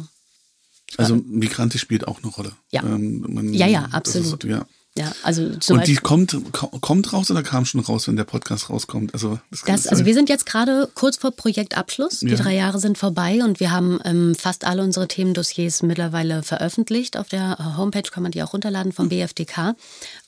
[0.97, 2.53] Also Migrantisch spielt auch eine Rolle.
[2.71, 4.45] Ja, ähm, man, ja, ja, absolut.
[4.45, 4.67] Ist, ja.
[4.97, 8.23] Ja, also zum Und die kommt, ko- kommt raus oder kam schon raus, wenn der
[8.23, 9.13] Podcast rauskommt?
[9.13, 12.21] Also, das, Das, also wir sind jetzt gerade kurz vor Projektabschluss.
[12.21, 12.37] Die Ja.
[12.37, 17.17] drei Jahre sind vorbei und wir haben ähm, fast alle unsere Themendossiers mittlerweile veröffentlicht.
[17.17, 19.75] Auf der äh, Homepage kann man die auch runterladen vom BFDK.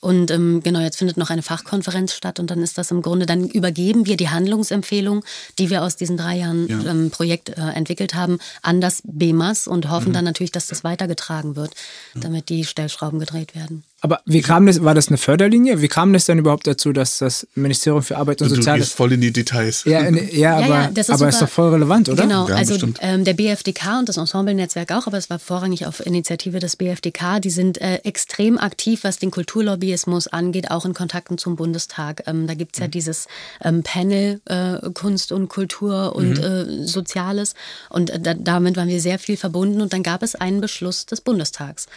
[0.01, 3.25] Und ähm, genau, jetzt findet noch eine Fachkonferenz statt und dann ist das im Grunde,
[3.25, 5.23] dann übergeben wir die Handlungsempfehlung,
[5.59, 6.91] die wir aus diesen drei Jahren Ja.
[6.91, 9.91] ähm, Projekt äh, entwickelt haben, an das BEMAS und Mhm.
[9.91, 11.71] hoffen dann natürlich, dass das weitergetragen wird,
[12.15, 13.85] damit die Stellschrauben gedreht werden.
[14.01, 15.81] Aber wie kam das, war das eine Förderlinie?
[15.81, 18.85] Wie kam das denn überhaupt dazu, dass das Ministerium für Arbeit und du Soziales.
[18.85, 19.85] gehst voll in die Details.
[19.85, 22.21] Ja, in, ja, Ja, aber, ja, das ist aber ist doch voll relevant, oder?
[22.21, 26.05] Genau, Ja, also ähm, der BFDK und das Ensemble-Netzwerk auch, aber es war vorrangig auf
[26.05, 27.39] Initiative des BFDK.
[27.41, 32.21] Die sind äh, extrem aktiv, was den Kulturlobbyismus angeht, auch in Kontakten zum Bundestag.
[32.27, 32.83] Ähm, da gibt's Mhm.
[32.83, 33.27] ja dieses
[33.63, 36.43] ähm, Panel äh, Kunst und Kultur und Mhm.
[36.83, 37.55] äh, Soziales
[37.89, 41.07] und äh, da, damit waren wir sehr viel verbunden und dann gab es einen Beschluss
[41.07, 41.87] des Bundestags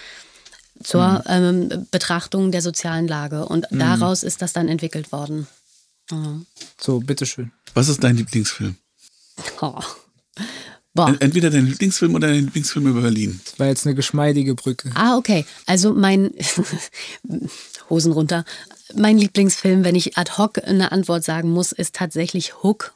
[0.83, 1.69] zur Mhm.
[1.71, 5.47] ähm, Betrachtung der sozialen Lage und daraus ist das dann entwickelt worden.
[6.11, 6.41] Ja.
[6.81, 7.53] So, bitteschön.
[7.75, 8.77] Was ist dein Lieblingsfilm?
[9.61, 9.81] Oh.
[11.21, 13.41] Entweder dein Lieblingsfilm oder dein Lieblingsfilm über Berlin.
[13.45, 14.91] Das war jetzt eine geschmeidige Brücke.
[14.95, 15.47] Ah, okay.
[15.67, 16.33] Also mein
[17.91, 18.45] Hosen runter.
[18.95, 22.93] Mein Lieblingsfilm, wenn ich ad hoc eine Antwort sagen muss, ist tatsächlich Hook.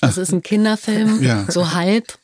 [0.00, 1.50] Das ist ein Kinderfilm, Ja.
[1.50, 2.16] so halb,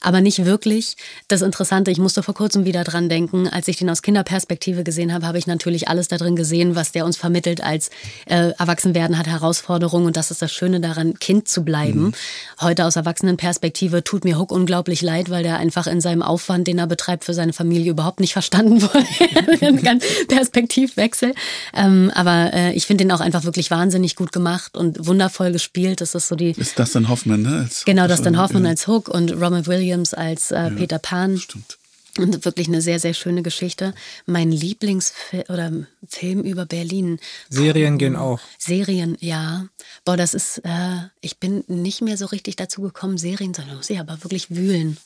[0.00, 0.96] aber nicht wirklich.
[1.28, 5.12] Das Interessante, ich musste vor kurzem wieder dran denken, als ich den aus Kinderperspektive gesehen
[5.12, 7.90] habe, habe ich natürlich alles da drin gesehen, was der uns vermittelt als
[8.26, 12.12] äh, Erwachsenwerden hat Herausforderungen und das ist das Schöne daran, Kind zu bleiben.
[12.60, 16.78] Heute aus Erwachsenenperspektive tut mir Hook unglaublich leid, weil der einfach in seinem Aufwand, den
[16.78, 19.04] er betreibt für seine Familie, überhaupt nicht verstanden wurde.
[19.60, 21.34] Ein ganz Perspektivwechsel.
[21.74, 26.00] Ähm, aber äh, ich finde den auch einfach wirklich wahnsinnig gut gemacht und wundervoll gespielt.
[26.00, 27.60] Das ist so die Ist das dann Hoffmann, ne?
[27.64, 31.38] Als, Genau, Dustin Hoffman ja, als Hook und Robin Williams als äh, Peter Pan.
[31.38, 31.78] Stimmt.
[32.16, 33.92] Und wirklich eine sehr, sehr schöne Geschichte.
[34.24, 35.72] Mein Lieblingsfilm oder
[36.08, 37.18] Film über Berlin.
[37.48, 38.38] Serien gehen auch.
[38.56, 39.66] Serien, ja.
[40.04, 43.90] Boah, das ist, äh, ich bin nicht mehr so richtig dazu gekommen, Serien, sondern muss
[43.90, 44.96] ich aber wirklich wühlen.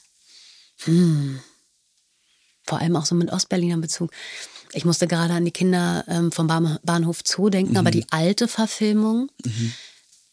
[0.84, 1.40] Hm.
[2.64, 4.10] Vor allem auch so mit Ostberliner Bezug.
[4.74, 8.48] Ich musste gerade an die Kinder ähm, vom Bahn- Bahnhof Zoo denken, aber die alte
[8.48, 9.30] Verfilmung,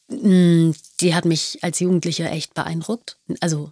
[0.10, 3.18] mh, die hat mich als Jugendliche echt beeindruckt.
[3.40, 3.72] Also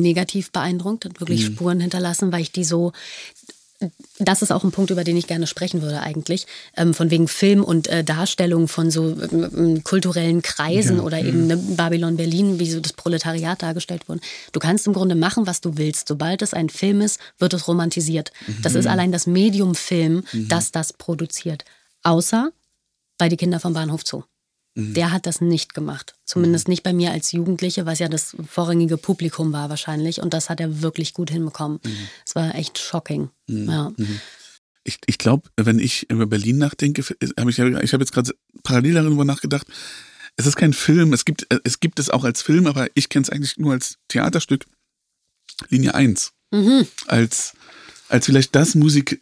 [0.00, 2.92] negativ beeindruckt, hat wirklich Spuren hinterlassen, weil ich die so
[4.18, 7.28] das ist auch ein Punkt, über den ich gerne sprechen würde eigentlich, ähm, von wegen
[7.28, 12.70] Film und äh, Darstellung von so ähm, kulturellen Kreisen oder eben ne, Babylon Berlin, wie
[12.70, 14.20] so das Proletariat dargestellt wurde.
[14.52, 16.08] Du kannst im Grunde machen, was du willst.
[16.08, 18.32] Sobald es ein Film ist, wird es romantisiert.
[18.62, 21.64] Das ist allein das Medium Film, das das produziert.
[22.02, 22.50] Außer
[23.18, 24.22] bei die Kinder vom Bahnhof Zoo.
[24.74, 26.14] Der hat das nicht gemacht.
[26.24, 30.20] Zumindest nicht bei mir als Jugendliche, was ja das vorrangige Publikum war wahrscheinlich.
[30.20, 31.78] Und das hat er wirklich gut hinbekommen.
[32.26, 33.28] Es war echt shocking.
[33.48, 33.92] Ja.
[34.84, 37.02] Ich, ich glaube, wenn ich über Berlin nachdenke,
[37.38, 39.66] habe ich, ich habe jetzt gerade parallel darüber nachgedacht.
[40.36, 43.24] Es ist kein Film, es gibt, es gibt es auch als Film, aber ich kenne
[43.24, 44.64] es eigentlich nur als Theaterstück.
[45.68, 46.32] Linie 1.
[46.50, 46.86] Mhm.
[47.06, 47.52] Als,
[48.12, 49.18] als vielleicht das Musik.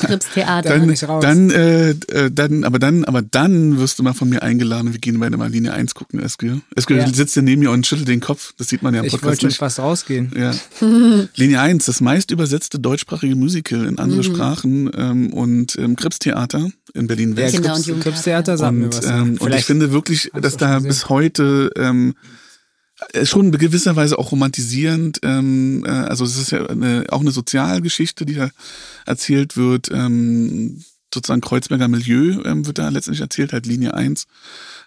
[0.00, 0.78] Krips-Theater.
[0.78, 4.92] Dann- dann, äh, äh, dann, aber dann, aber dann wirst du mal von mir eingeladen.
[4.92, 6.60] Wir gehen beide mal Linie 1 gucken, Eskil.
[6.76, 7.12] Eskil Ja.
[7.12, 8.52] sitzt hier neben mir und schüttelt den Kopf.
[8.58, 9.58] Das sieht man ja im Ich wollte Podcast nicht.
[9.58, 10.32] fast rausgehen.
[10.36, 10.52] Ja.
[11.36, 14.24] Linie 1, das meist übersetzte deutschsprachige Musical in andere Mhm.
[14.34, 18.00] Sprachen ähm, und ähm, Krips-Theater in Jugendtheater.
[18.00, 19.06] Krips-Theater sagt mir Und, was.
[19.06, 22.14] ähm, und ich finde wirklich, dass da bis heute ähm, äh,
[23.24, 27.30] schon in gewisser Weise auch romantisierend, ähm, äh, also es ist ja eine, auch eine
[27.30, 28.50] Sozialgeschichte, die da
[29.06, 34.26] erzählt wird, ähm, sozusagen Kreuzberger Milieu ähm, wird da letztendlich erzählt, halt Linie 1,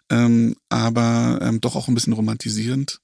[0.09, 2.99] ähm, aber ähm, doch auch ein bisschen romantisierend.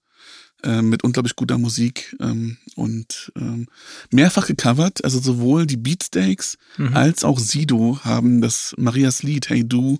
[0.63, 3.67] Ähm, mit unglaublich guter Musik ähm, und ähm,
[4.11, 5.03] mehrfach gecovert.
[5.03, 6.95] Also sowohl die Beatsteaks Mhm.
[6.95, 9.99] als auch Sido haben das Marias Lied Hey Du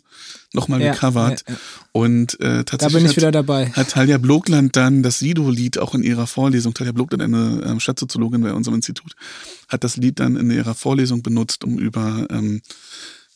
[0.54, 1.44] nochmal Ja, gecovert.
[1.48, 1.60] ja, ja.
[1.92, 3.70] Und äh, Da tatsächlich bin ich hat, wieder dabei.
[3.72, 8.42] hat Talja Blokland dann das Sido-Lied auch in ihrer Vorlesung, Talja Blokland, eine ähm, Stadtsoziologin
[8.42, 9.14] bei unserem Institut,
[9.68, 12.62] hat das Lied dann in ihrer Vorlesung benutzt, um über ähm,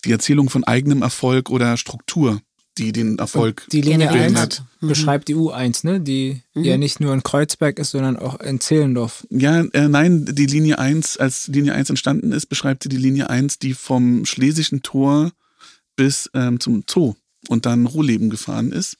[0.05, 2.41] die Erzählung von eigenem Erfolg oder Struktur,
[2.77, 4.63] die den Erfolg Die Linie generiert 1 hat.
[4.81, 4.87] Mhm.
[4.87, 5.99] beschreibt die U1, ne?
[5.99, 9.25] die ja nicht nur in Kreuzberg ist, sondern auch in Zehlendorf.
[9.29, 13.29] Ja, äh, nein, die Linie 1, als Linie 1 entstanden ist, beschreibt sie die Linie
[13.29, 15.31] 1, die vom Schlesischen Tor
[15.95, 17.15] bis ähm, zum Zoo
[17.49, 18.97] und dann Ruhleben gefahren ist.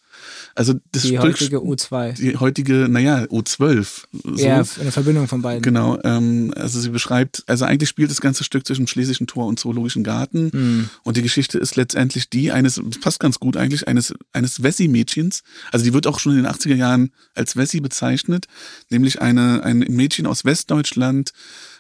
[0.56, 2.14] Also das Die Stück, heutige U2.
[2.14, 4.04] die heutige, naja, U12.
[4.24, 4.36] So.
[4.36, 5.62] Ja, eine Verbindung von beiden.
[5.62, 9.60] Genau, ähm, also sie beschreibt, also eigentlich spielt das ganze Stück zwischen Schlesischen Tor und
[9.60, 10.52] Zoologischen Garten.
[10.52, 10.90] Hm.
[11.04, 15.44] Und die Geschichte ist letztendlich die eines, passt ganz gut eigentlich, eines, eines Wessi-Mädchens.
[15.72, 18.46] Also die wird auch schon in den 80er Jahren als Wessi bezeichnet,
[18.90, 21.32] nämlich eine, ein Mädchen aus Westdeutschland,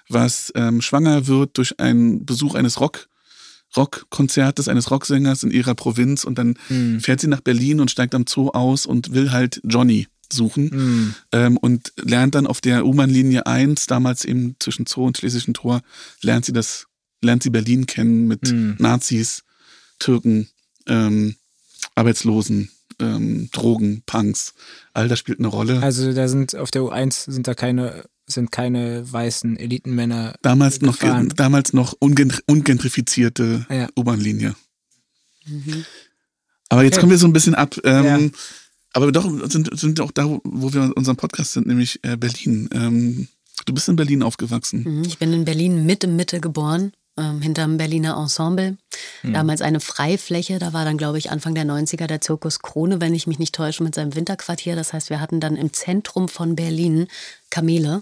[0.09, 3.07] was ähm, schwanger wird durch einen Besuch eines Rock,
[3.77, 6.99] Rockkonzertes eines Rocksängers in ihrer Provinz und dann Mhm.
[6.99, 11.15] fährt sie nach Berlin und steigt am Zoo aus und will halt Johnny suchen Mhm.
[11.31, 15.81] ähm, und lernt dann auf der U-Bahn-Linie 1, damals eben zwischen Zoo und Schlesischen Tor,
[16.21, 16.87] lernt sie das,
[17.21, 18.75] lernt sie Berlin kennen mit Mhm.
[18.79, 19.43] Nazis,
[19.99, 20.47] Türken,
[20.87, 21.35] ähm,
[21.93, 24.53] Arbeitslosen, ähm, Drogen, Punks.
[24.93, 25.81] All das spielt eine Rolle.
[25.81, 30.35] Also da sind auf der U1 sind da keine, sind keine weißen Elitenmänner.
[30.41, 30.97] damals noch,
[31.35, 33.87] damals noch ungen- ungentrifizierte Ja.
[33.95, 34.55] U-Bahn-Linie.
[36.69, 37.01] Aber jetzt Okay.
[37.01, 37.75] kommen wir so ein bisschen ab.
[37.83, 38.19] Ähm, Ja.
[38.93, 42.69] Aber doch sind, sind auch da, wo wir in unserem Podcast sind, nämlich äh, Berlin.
[42.73, 43.27] Ähm,
[43.65, 44.83] du bist in Berlin aufgewachsen.
[44.85, 48.77] Mhm, Ich bin in Berlin Mitte Mitte geboren, ähm, hinterm Berliner Ensemble.
[49.23, 53.13] Damals eine Freifläche, da war dann, glaube ich, Anfang der 90er der Zirkus Krone, wenn
[53.13, 54.75] ich mich nicht täusche, mit seinem Winterquartier.
[54.77, 57.07] Das heißt, wir hatten dann im Zentrum von Berlin
[57.49, 58.01] Kamele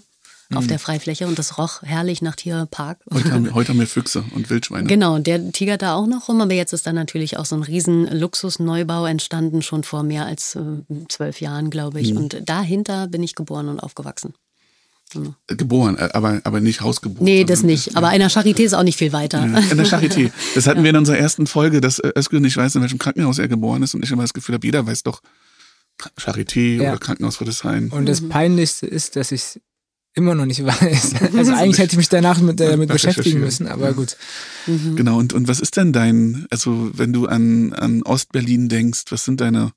[0.54, 2.98] auf der Freifläche und das roch herrlich nach Tierpark.
[3.12, 4.86] Heute haben, wir, heute haben wir Füchse und Wildschweine.
[4.86, 7.62] Genau, der tigert da auch noch rum, aber jetzt ist da natürlich auch so ein
[7.62, 10.60] riesen Luxusneubau entstanden, schon vor mehr als äh,
[11.08, 12.14] zwölf Jahren, glaube ich.
[12.14, 14.34] Und dahinter bin ich geboren und aufgewachsen.
[15.14, 17.24] Äh, Geboren, äh, aber, aber nicht hausgeboren.
[17.24, 17.96] Nee, das nicht.
[17.96, 19.46] Aber einer Charité ist auch nicht viel weiter.
[19.46, 20.30] Ja, in der Charité.
[20.54, 23.48] Das hatten wir in unserer ersten Folge, dass Özgür nicht weiß, in welchem Krankenhaus er
[23.48, 25.20] geboren ist und ich immer das Gefühl habe, jeder weiß doch
[26.18, 26.90] Charité Ja.
[26.90, 27.90] oder Krankenhaus Friedrichshain.
[27.90, 29.60] Und das Peinlichste ist, dass ich
[30.14, 31.14] immer noch nicht weiß.
[31.36, 34.16] Also eigentlich hätte ich mich danach mit, äh, damit beschäftigen müssen, aber gut.
[34.66, 39.24] Genau, und, und was ist denn dein, also wenn du an, an Ostberlin denkst, was
[39.24, 39.72] sind deine,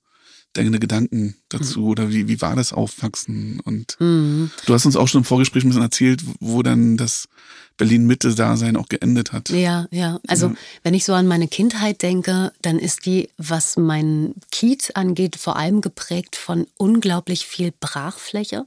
[0.53, 3.59] deine Gedanken dazu oder wie, wie war das Aufwachsen?
[3.61, 4.49] Und Mhm.
[4.65, 7.27] du hast uns auch schon im Vorgespräch ein bisschen erzählt, wo dann das
[7.77, 9.49] Berlin-Mitte-Dasein auch geendet hat.
[9.49, 10.19] Ja, ja.
[10.27, 15.35] Also wenn ich so an meine Kindheit denke, dann ist die, was mein Kiez angeht,
[15.35, 18.65] vor allem geprägt von unglaublich viel Brachfläche.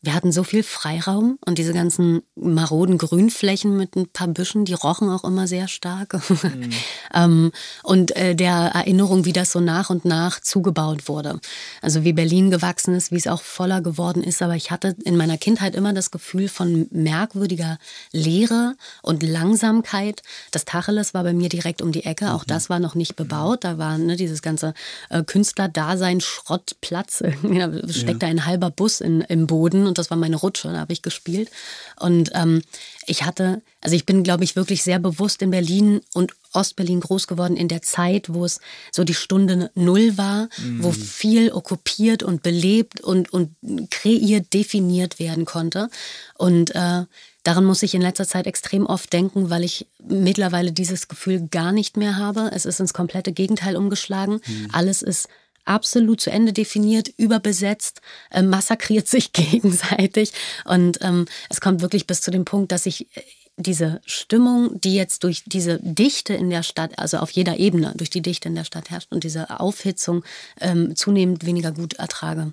[0.00, 4.74] Wir hatten so viel Freiraum und diese ganzen maroden Grünflächen mit ein paar Büschen, die
[4.74, 6.20] rochen auch immer sehr stark.
[7.14, 7.50] ähm,
[7.82, 11.40] und äh, der Erinnerung, wie das so nach und nach zugebaut wurde.
[11.82, 14.40] Also wie Berlin gewachsen ist, wie es auch voller geworden ist.
[14.40, 17.78] Aber ich hatte in meiner Kindheit immer das Gefühl von merkwürdiger
[18.12, 20.22] Leere und Langsamkeit.
[20.52, 22.34] Das Tacheles war bei mir direkt um die Ecke.
[22.34, 23.64] Auch das war noch nicht bebaut.
[23.64, 24.74] Da war ne, dieses ganze
[25.10, 27.24] äh, Künstlerdasein, Schrottplatz.
[27.58, 30.68] Da steckte ein halber Bus in, im Boden und das war meine Rutsche.
[30.68, 31.50] Da habe ich gespielt.
[31.98, 32.62] Und ähm,
[33.06, 37.26] ich hatte, also ich bin, glaube ich, wirklich sehr bewusst in Berlin und Ostberlin groß
[37.26, 38.60] geworden in der Zeit, wo es
[38.92, 40.48] so die Stunde Null war,
[40.78, 43.54] wo viel okkupiert und belebt und, und
[43.90, 45.90] kreiert, definiert werden konnte.
[46.34, 47.04] Und äh,
[47.42, 51.72] daran muss ich in letzter Zeit extrem oft denken, weil ich mittlerweile dieses Gefühl gar
[51.72, 52.50] nicht mehr habe.
[52.52, 54.40] Es ist ins komplette Gegenteil umgeschlagen.
[54.72, 55.28] Alles ist
[55.68, 58.00] absolut zu Ende definiert, überbesetzt,
[58.30, 60.32] äh, massakriert sich gegenseitig.
[60.64, 63.22] Und ähm, es kommt wirklich bis zu dem Punkt, dass ich äh,
[63.60, 68.08] diese Stimmung, die jetzt durch diese Dichte in der Stadt, also auf jeder Ebene durch
[68.08, 70.24] die Dichte in der Stadt herrscht und diese Aufhitzung
[70.60, 72.52] ähm, zunehmend weniger gut ertrage.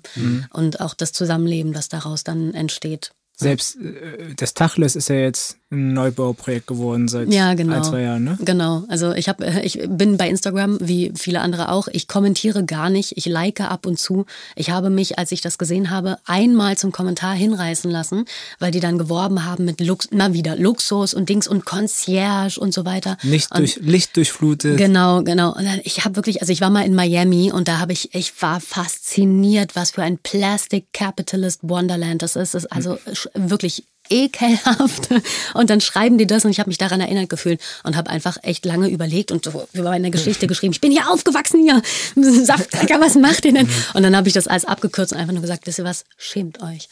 [0.50, 3.12] Und auch das Zusammenleben, das daraus dann entsteht.
[3.36, 7.74] Selbst äh, das Tachles ist ja jetzt ein Neubauprojekt geworden seit Ja, genau.
[7.76, 8.38] ein, zwei Jahren, ne?
[8.40, 8.84] Genau.
[8.88, 11.88] Also ich habe, ich bin bei Instagram wie viele andere auch.
[11.88, 13.14] Ich kommentiere gar nicht.
[13.16, 14.26] Ich like ab und zu.
[14.54, 18.26] Ich habe mich, als ich das gesehen habe, einmal zum Kommentar hinreißen lassen,
[18.60, 22.72] weil die dann geworben haben mit Lux, na wieder Luxus und Dings und Concierge und
[22.72, 23.16] so weiter.
[23.24, 24.76] Nicht und durch Licht durchflutet.
[24.76, 25.52] Genau, genau.
[25.52, 28.14] Und dann, ich habe wirklich, also ich war mal in Miami und da habe ich,
[28.14, 32.54] ich war fasziniert, was für ein Plastic Capitalist Wonderland das ist.
[32.54, 35.08] Das ist also sch- wirklich ekelhaft.
[35.54, 38.38] Und dann schreiben die das und ich habe mich daran erinnert gefühlt und habe einfach
[38.42, 40.72] echt lange überlegt und so über meine Geschichte geschrieben.
[40.72, 41.82] Ich bin hier aufgewachsen hier,
[42.44, 43.68] Saftträger, was macht ihr denn?
[43.94, 46.62] Und dann habe ich das alles abgekürzt und einfach nur gesagt, wisst ihr was, schämt
[46.62, 46.88] euch.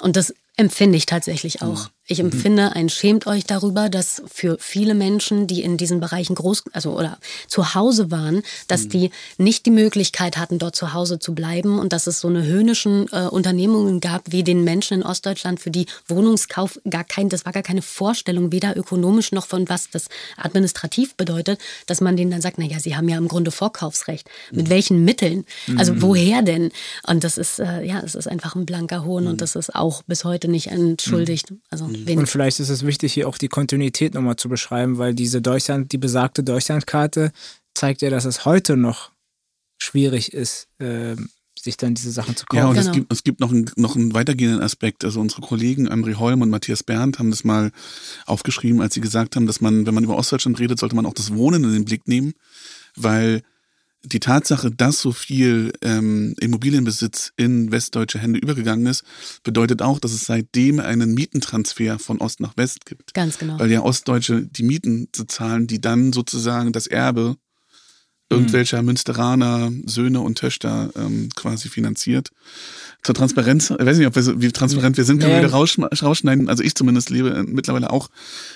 [0.00, 1.88] Und das empfinde ich tatsächlich auch.
[2.06, 6.64] Ich empfinde ein schämt euch darüber, dass für viele Menschen, die in diesen Bereichen groß,
[6.72, 7.16] also oder
[7.48, 11.94] zu Hause waren, dass die nicht die Möglichkeit hatten, dort zu Hause zu bleiben und
[11.94, 15.86] dass es so eine höhnischen äh, Unternehmungen gab, wie den Menschen in Ostdeutschland, für die
[16.06, 21.14] Wohnungskauf gar kein, das war gar keine Vorstellung, weder ökonomisch noch von was das administrativ
[21.14, 24.28] bedeutet, dass man denen dann sagt, na ja, sie haben ja im Grunde Vorkaufsrecht.
[24.52, 25.46] Mit welchen Mitteln?
[25.78, 26.70] Also woher denn?
[27.08, 30.02] Und das ist, äh, ja, es ist einfach ein blanker Hohn und das ist auch
[30.02, 31.54] bis heute nicht entschuldigt.
[31.70, 32.30] Also Und wenig.
[32.30, 35.98] vielleicht ist es wichtig, hier auch die Kontinuität nochmal zu beschreiben, weil diese Deutschland, die
[35.98, 37.32] besagte Deutschlandkarte
[37.74, 39.10] zeigt ja, dass es heute noch
[39.78, 41.28] schwierig ist, ähm,
[41.58, 42.58] sich dann diese Sachen zu kaufen.
[42.58, 42.86] Ja, und Genau.
[42.88, 45.04] es gibt, es gibt noch, einen, noch einen weitergehenden Aspekt.
[45.04, 47.72] Also unsere Kollegen André Holm und Matthias Berndt haben das mal
[48.26, 51.14] aufgeschrieben, als sie gesagt haben, dass man, wenn man über Ostdeutschland redet, sollte man auch
[51.14, 52.34] das Wohnen in den Blick nehmen,
[52.96, 53.42] weil
[54.04, 59.04] die Tatsache, dass so viel ähm, Immobilienbesitz in westdeutsche Hände übergegangen ist,
[59.42, 63.14] bedeutet auch, dass es seitdem einen Mietentransfer von Ost nach West gibt.
[63.14, 63.58] Ganz genau.
[63.58, 67.36] Weil ja Ostdeutsche die Mieten zahlen, die dann sozusagen das Erbe
[68.34, 72.30] irgendwelcher Münsteraner Söhne und Töchter ähm, quasi finanziert.
[73.02, 75.46] Zur Transparenz, ich weiß nicht, ob wir, so- wie transparent wir sind, können wir Nee.
[75.46, 76.48] wieder rausschma- rausschneiden.
[76.48, 78.08] Also ich zumindest lebe äh, mittlerweile auch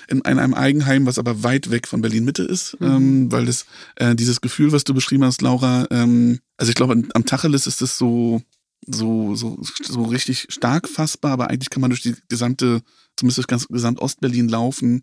[0.07, 3.65] in einem Eigenheim, was aber weit weg von Berlin-Mitte ist, ähm, weil das
[3.95, 7.81] äh, dieses Gefühl, was du beschrieben hast, Laura, ähm, also ich glaube, am Tacheles ist
[7.83, 8.41] es so,
[8.87, 12.81] so, so, so richtig stark fassbar, aber eigentlich kann man durch die gesamte,
[13.19, 15.01] zumindest durch ganz gesamt Ostberlin laufen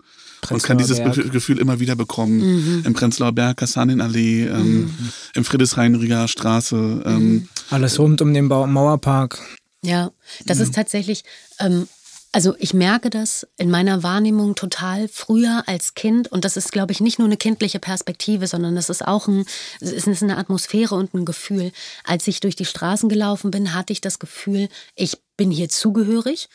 [0.50, 1.14] und kann dieses Berg.
[1.14, 2.82] Be- Gefühl immer wieder bekommen.
[2.84, 4.90] Im Prenzlauer Berg, Kassaninallee, ähm,
[5.34, 7.02] im Friedrichshainiger Straße.
[7.06, 9.38] Ähm, Alles rund um den Bau Mauerpark.
[9.82, 10.10] Ja,
[10.46, 11.22] das ist tatsächlich,
[11.60, 11.86] ähm,
[12.32, 16.92] also ich merke das in meiner Wahrnehmung total früher als Kind und das ist, glaube
[16.92, 19.44] ich, nicht nur eine kindliche Perspektive, sondern das ist auch ein,
[19.80, 21.72] es ist eine Atmosphäre und ein Gefühl.
[22.04, 26.48] Als ich durch die Straßen gelaufen bin, hatte ich das Gefühl, ich bin hier zugehörig.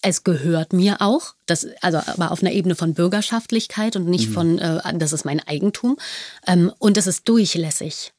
[0.00, 4.58] Es gehört mir auch, das, also aber auf einer Ebene von Bürgerschaftlichkeit und nicht von,
[4.58, 5.96] äh, das ist mein Eigentum.
[6.46, 8.12] Ähm, und es ist durchlässig.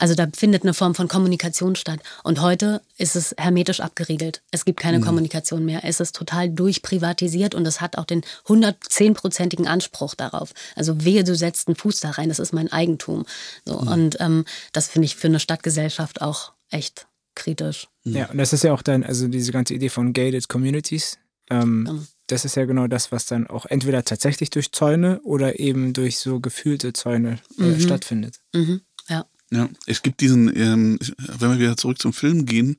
[0.00, 2.00] Also da findet eine Form von Kommunikation statt.
[2.24, 4.40] Und heute ist es hermetisch abgeriegelt.
[4.50, 5.84] Es gibt keine Kommunikation mehr.
[5.84, 10.54] Es ist total durchprivatisiert und es hat auch den 110-prozentigen Anspruch darauf.
[10.74, 13.26] Also wehe, du setzt einen Fuß da rein, das ist mein Eigentum.
[13.66, 17.06] So, Und ähm, das finde ich für eine Stadtgesellschaft auch echt
[17.40, 17.88] kritisch.
[18.04, 21.18] Ja, und das ist ja auch dann, also diese ganze Idee von gated communities.
[21.50, 22.02] Ähm, Genau.
[22.30, 26.18] Das ist ja genau das, was dann auch entweder tatsächlich durch Zäune oder eben durch
[26.18, 28.36] so gefühlte Zäune äh, stattfindet.
[28.54, 28.82] Mhm.
[29.08, 29.26] Ja.
[29.50, 32.76] ja, es gibt diesen, ähm, wenn wir wieder zurück zum Film gehen,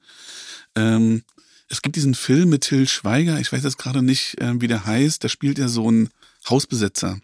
[0.76, 1.24] ähm,
[1.68, 4.86] es gibt diesen Film mit Till Schweiger, ich weiß jetzt gerade nicht, ähm, wie der
[4.86, 6.09] heißt, da spielt er so einen
[6.49, 7.20] Hausbesetzer.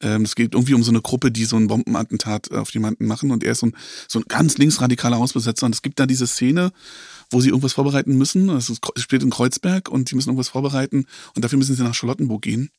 [0.00, 3.30] Ähm, es geht irgendwie um so eine Gruppe, die so ein Bombenattentat auf jemanden machen
[3.30, 3.76] und er ist so ein,
[4.08, 6.72] so ein ganz linksradikaler Hausbesetzer und es gibt da diese Szene,
[7.30, 8.48] wo sie irgendwas vorbereiten müssen.
[8.50, 12.42] Es spielt in Kreuzberg und die müssen irgendwas vorbereiten und dafür müssen sie nach Charlottenburg
[12.42, 12.70] gehen.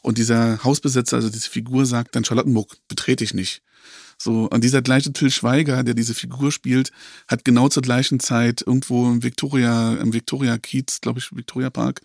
[0.00, 3.62] Und dieser Hausbesetzer, also diese Figur, sagt dann, Charlottenburg betrete ich nicht.
[4.20, 6.90] So, und dieser gleiche Till Schweiger, der diese Figur spielt,
[7.28, 12.00] hat genau zur gleichen Zeit irgendwo im Victoria, im Victoria Kiez, glaube ich, Victoria Park,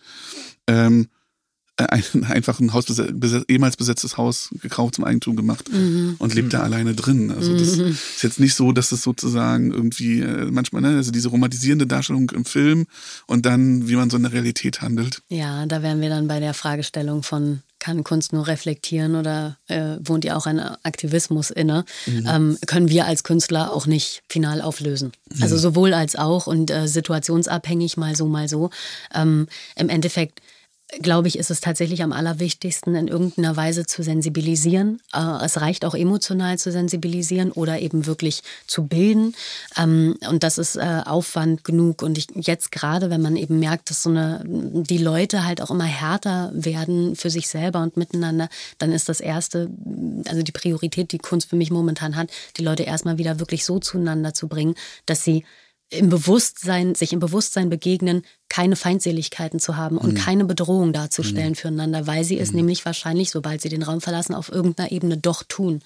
[0.68, 1.23] ähm, äh,
[1.76, 2.86] ein, einfach ein Haus
[3.48, 5.70] ehemals besetztes Haus gekauft zum Eigentum gemacht
[6.18, 7.30] und lebt da alleine drin.
[7.30, 11.28] Also das ist jetzt nicht so, dass es sozusagen irgendwie äh, manchmal, ne, also diese
[11.28, 12.86] romantisierende Darstellung im Film
[13.26, 15.22] und dann, wie man so in der Realität handelt.
[15.28, 19.96] Ja, da wären wir dann bei der Fragestellung von, kann Kunst nur reflektieren oder äh,
[20.00, 21.84] wohnt ihr auch ein Aktivismus inne?
[22.06, 25.12] Ähm, können wir als Künstler auch nicht final auflösen.
[25.40, 28.70] Also sowohl als auch und äh, situationsabhängig mal so, mal so.
[29.14, 30.40] Ähm, Im Endeffekt
[31.00, 35.00] glaube ich, ist es tatsächlich am allerwichtigsten, in irgendeiner Weise zu sensibilisieren.
[35.12, 39.34] Äh, es reicht auch emotional zu sensibilisieren oder eben wirklich zu bilden.
[39.76, 42.02] Ähm, und das ist äh, Aufwand genug.
[42.02, 45.70] Und ich, jetzt gerade, wenn man eben merkt, dass so eine, die Leute halt auch
[45.70, 49.70] immer härter werden für sich selber und miteinander, dann ist das Erste,
[50.28, 53.78] also die Priorität, die Kunst für mich momentan hat, die Leute erstmal wieder wirklich so
[53.78, 54.74] zueinander zu bringen,
[55.06, 55.44] dass sie
[55.90, 62.06] im Bewusstsein, sich im Bewusstsein begegnen, keine Feindseligkeiten zu haben und keine Bedrohung darzustellen füreinander,
[62.06, 65.82] weil sie es nämlich wahrscheinlich, sobald sie den Raum verlassen, auf irgendeiner Ebene doch tun.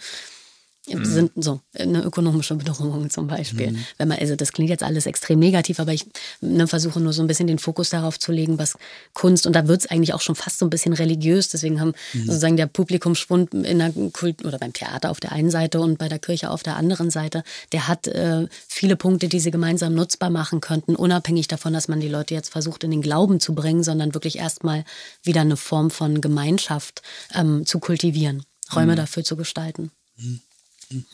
[1.04, 3.76] Sind so eine ökonomische Bedrohung zum Beispiel.
[3.98, 6.06] Wenn man, also das klingt jetzt alles extrem negativ, aber ich
[6.40, 8.76] ne, versuche nur so ein bisschen den Fokus darauf zu legen, was
[9.12, 11.92] Kunst, und da wird es eigentlich auch schon fast so ein bisschen religiös, deswegen haben
[12.12, 16.08] sozusagen der Publikumsschwund in der Kult oder beim Theater auf der einen Seite und bei
[16.08, 20.30] der Kirche auf der anderen Seite, der hat äh, viele Punkte, die sie gemeinsam nutzbar
[20.30, 23.82] machen könnten, unabhängig davon, dass man die Leute jetzt versucht, in den Glauben zu bringen,
[23.82, 24.84] sondern wirklich erstmal
[25.22, 27.02] wieder eine Form von Gemeinschaft
[27.34, 29.90] ähm, zu kultivieren, Räume dafür zu gestalten.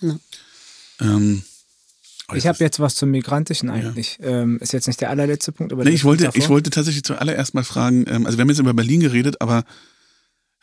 [0.01, 0.19] Ne?
[1.01, 1.43] Ähm,
[2.35, 4.19] Ich habe jetzt was zum Migrantischen eigentlich.
[4.23, 6.39] Ähm, ist jetzt nicht der allerletzte Punkt, aber Nee, ich wollte, davor.
[6.43, 9.65] ich wollte tatsächlich zuallererst mal fragen, ähm, also wir haben jetzt über Berlin geredet, aber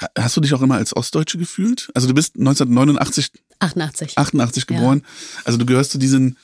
[0.02, 1.92] ha- hast du dich auch immer als Ostdeutsche gefühlt?
[1.94, 4.18] Also du bist 1989, 88.
[4.18, 5.04] 88 geboren.
[5.44, 6.38] Also du gehörst zu diesen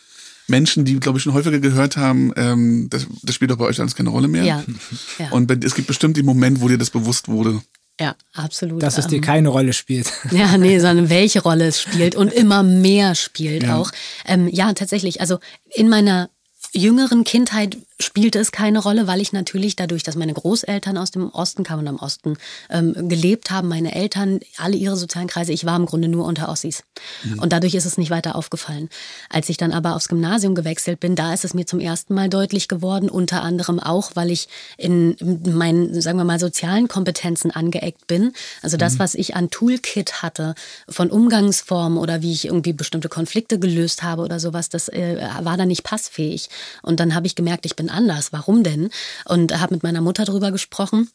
[0.50, 3.80] Menschen, die, glaube ich, schon häufiger gehört haben, ähm, das, das spielt doch bei euch
[3.82, 4.44] alles keine Rolle mehr.
[4.46, 4.64] Ja,
[5.20, 5.30] ja.
[5.32, 7.62] Und es gibt bestimmt den Moment, wo dir das bewusst wurde.
[8.00, 8.84] Ja, absolut.
[8.84, 10.12] dass es dir ähm, keine Rolle spielt.
[10.32, 13.78] Ja, nee, sondern welche Rolle es spielt und immer mehr spielt Ja.
[13.78, 13.92] auch.
[14.26, 15.20] Ähm, ja, tatsächlich.
[15.22, 15.40] Also
[15.74, 16.30] in meiner
[16.74, 21.30] jüngeren Kindheit spielte es keine Rolle, weil ich natürlich dadurch, dass meine Großeltern aus dem
[21.30, 22.38] Osten kamen und am Osten
[22.70, 26.50] ähm, gelebt haben, meine Eltern, alle ihre sozialen Kreise, ich war im Grunde nur unter
[26.50, 26.84] Ossis.
[27.24, 27.40] Mhm.
[27.40, 28.90] Und dadurch ist es nicht weiter aufgefallen.
[29.30, 32.30] Als ich dann aber aufs Gymnasium gewechselt bin, da ist es mir zum ersten Mal
[32.30, 38.06] deutlich geworden, unter anderem auch, weil ich in meinen, sagen wir mal, sozialen Kompetenzen angeeckt
[38.06, 38.34] bin.
[38.62, 39.00] Also das, mhm.
[39.00, 40.54] was ich an Toolkit hatte,
[40.88, 45.58] von Umgangsformen oder wie ich irgendwie bestimmte Konflikte gelöst habe oder sowas, das äh, war
[45.58, 46.50] da nicht passfähig.
[46.84, 48.34] Und dann habe ich gemerkt, ich bin bisschen anders.
[48.34, 48.90] Warum denn?
[49.26, 51.10] Und habe mit meiner Mutter darüber gesprochen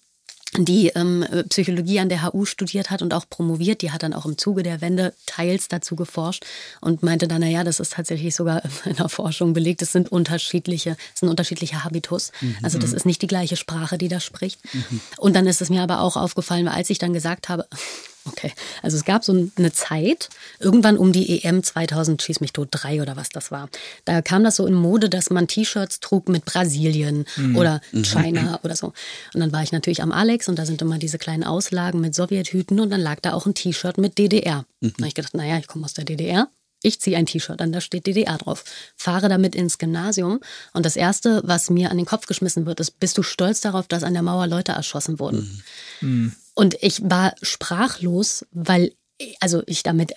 [0.59, 3.81] die ähm, Psychologie an der HU studiert hat und auch promoviert.
[3.81, 6.45] Die hat dann auch im Zuge der Wende teils dazu geforscht
[6.83, 10.99] und meinte dann, naja, das ist tatsächlich sogar in der Forschung belegt, es sind unterschiedliche,
[11.15, 12.33] es sind unterschiedliche Habitus.
[12.43, 12.57] Mhm.
[12.63, 14.61] Also das ist nicht die gleiche Sprache, die da spricht.
[14.75, 15.01] Mhm.
[15.17, 17.67] Und dann ist es mir aber auch aufgefallen, weil als ich dann gesagt habe,
[18.25, 18.53] Okay,
[18.83, 20.29] also es gab so eine Zeit,
[20.61, 23.69] irgendwann um die EM 2000, schieß mich tot, drei oder was das war.
[24.05, 27.57] Da kam das so in Mode, dass man T-Shirts trug mit Brasilien mhm.
[27.57, 28.05] oder mhm.
[28.05, 28.93] China oder so.
[29.35, 32.15] Und dann war ich natürlich am Alex und da sind immer diese kleinen Auslagen mit
[32.15, 34.67] Sowjethüten und dann lag da auch ein T-Shirt mit DDR.
[34.81, 34.93] Mhm.
[34.97, 36.49] Da habe ich gedacht, naja, ich komme aus der DDR.
[36.85, 38.65] Ich ziehe ein T-Shirt an, da steht DDR drauf.
[38.97, 40.41] Fahre damit ins Gymnasium
[40.73, 43.87] und das Erste, was mir an den Kopf geschmissen wird, ist, bist du stolz darauf,
[43.87, 45.63] dass an der Mauer Leute erschossen wurden?
[46.01, 46.35] Mhm.
[46.55, 48.93] Und ich war sprachlos, weil
[49.41, 50.13] also ich damit,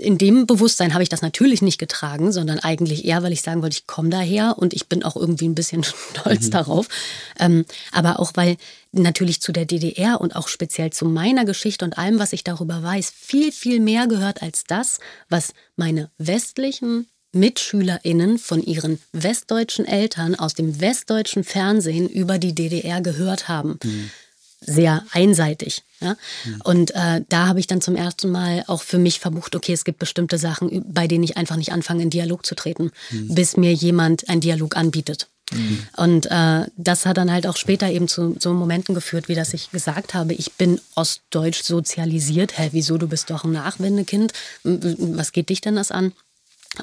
[0.00, 3.62] in dem Bewusstsein habe ich das natürlich nicht getragen, sondern eigentlich eher, weil ich sagen
[3.62, 6.50] wollte, ich komme daher und ich bin auch irgendwie ein bisschen stolz mhm.
[6.50, 6.88] darauf.
[7.38, 8.56] Ähm, aber auch, weil
[8.92, 12.82] natürlich zu der DDR und auch speziell zu meiner Geschichte und allem, was ich darüber
[12.82, 14.98] weiß, viel, viel mehr gehört als das,
[15.28, 23.02] was meine westlichen MitschülerInnen von ihren westdeutschen Eltern aus dem westdeutschen Fernsehen über die DDR
[23.02, 23.78] gehört haben.
[23.82, 24.10] Mhm
[24.60, 25.82] sehr einseitig.
[26.00, 26.16] Ja?
[26.44, 26.60] Mhm.
[26.64, 29.84] Und äh, da habe ich dann zum ersten Mal auch für mich verbucht, okay, es
[29.84, 33.34] gibt bestimmte Sachen, bei denen ich einfach nicht anfange, in Dialog zu treten, mhm.
[33.34, 35.28] bis mir jemand einen Dialog anbietet.
[35.52, 35.86] Mhm.
[35.96, 39.54] Und äh, das hat dann halt auch später eben zu so Momenten geführt, wie dass
[39.54, 42.58] ich gesagt habe, ich bin ostdeutsch sozialisiert.
[42.58, 44.32] Hä, wieso, du bist doch ein Nachwendekind?
[44.64, 46.12] Was geht dich denn das an?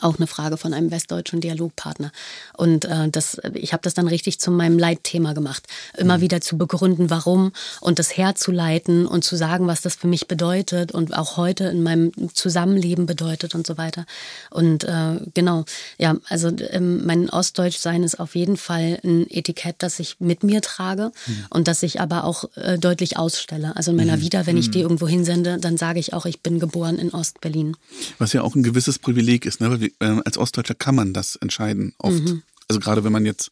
[0.02, 2.12] Auch eine Frage von einem westdeutschen Dialogpartner.
[2.56, 5.68] Und äh, das, ich habe das dann richtig zu meinem Leitthema gemacht.
[5.98, 6.22] Immer mhm.
[6.22, 10.92] wieder zu begründen, warum und das herzuleiten und zu sagen, was das für mich bedeutet
[10.92, 14.06] und auch heute in meinem Zusammenleben bedeutet und so weiter.
[14.50, 15.66] Und äh, genau,
[15.98, 20.62] ja, also ähm, mein Ostdeutschsein ist auf jeden Fall ein Etikett, das ich mit mir
[20.62, 21.46] trage mhm.
[21.50, 23.76] und das ich aber auch äh, deutlich ausstelle.
[23.76, 24.22] Also in meiner mhm.
[24.22, 24.84] Vita, wenn ich die mhm.
[24.84, 27.76] irgendwo hinsende, dann sage ich auch, ich bin geboren in Ostberlin.
[28.18, 29.83] Was ja auch ein gewisses Privileg ist, ne?
[30.00, 32.24] Weil äh, als Ostdeutscher kann man das entscheiden oft.
[32.24, 32.44] Mhm.
[32.68, 33.52] Also gerade wenn man jetzt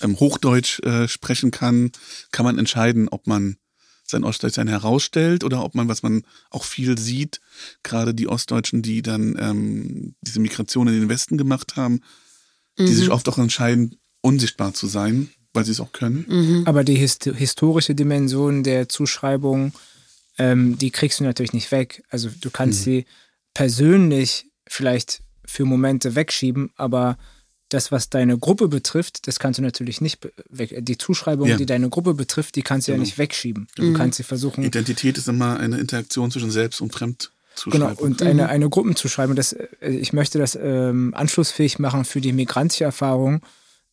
[0.00, 1.92] ähm, Hochdeutsch äh, sprechen kann,
[2.32, 3.56] kann man entscheiden, ob man
[4.04, 7.40] sein Ostdeutschsein herausstellt oder ob man, was man auch viel sieht,
[7.82, 12.02] gerade die Ostdeutschen, die dann ähm, diese Migration in den Westen gemacht haben,
[12.76, 12.86] mhm.
[12.86, 16.24] die sich oft auch entscheiden, unsichtbar zu sein, weil sie es auch können.
[16.28, 16.62] Mhm.
[16.66, 19.72] Aber die hist historische Dimension der Zuschreibung,
[20.38, 22.04] ähm, die kriegst du natürlich nicht weg.
[22.08, 22.84] Also du kannst mhm.
[22.84, 23.06] sie
[23.54, 27.16] persönlich vielleicht für Momente wegschieben, aber
[27.68, 30.74] das, was deine Gruppe betrifft, das kannst du natürlich nicht weg.
[30.78, 31.56] Die Zuschreibung, ja.
[31.56, 33.02] die deine Gruppe betrifft, die kannst du genau.
[33.02, 33.66] ja nicht wegschieben.
[33.74, 33.94] Du mhm.
[33.94, 34.62] kannst sie versuchen.
[34.62, 37.32] Identität ist immer eine Interaktion zwischen Selbst und Fremd.
[37.64, 38.26] Genau, und mhm.
[38.26, 39.34] eine, eine Gruppenzuschreibung.
[39.34, 43.40] Das, äh, ich möchte das ähm, anschlussfähig machen für die migrantische Erfahrung,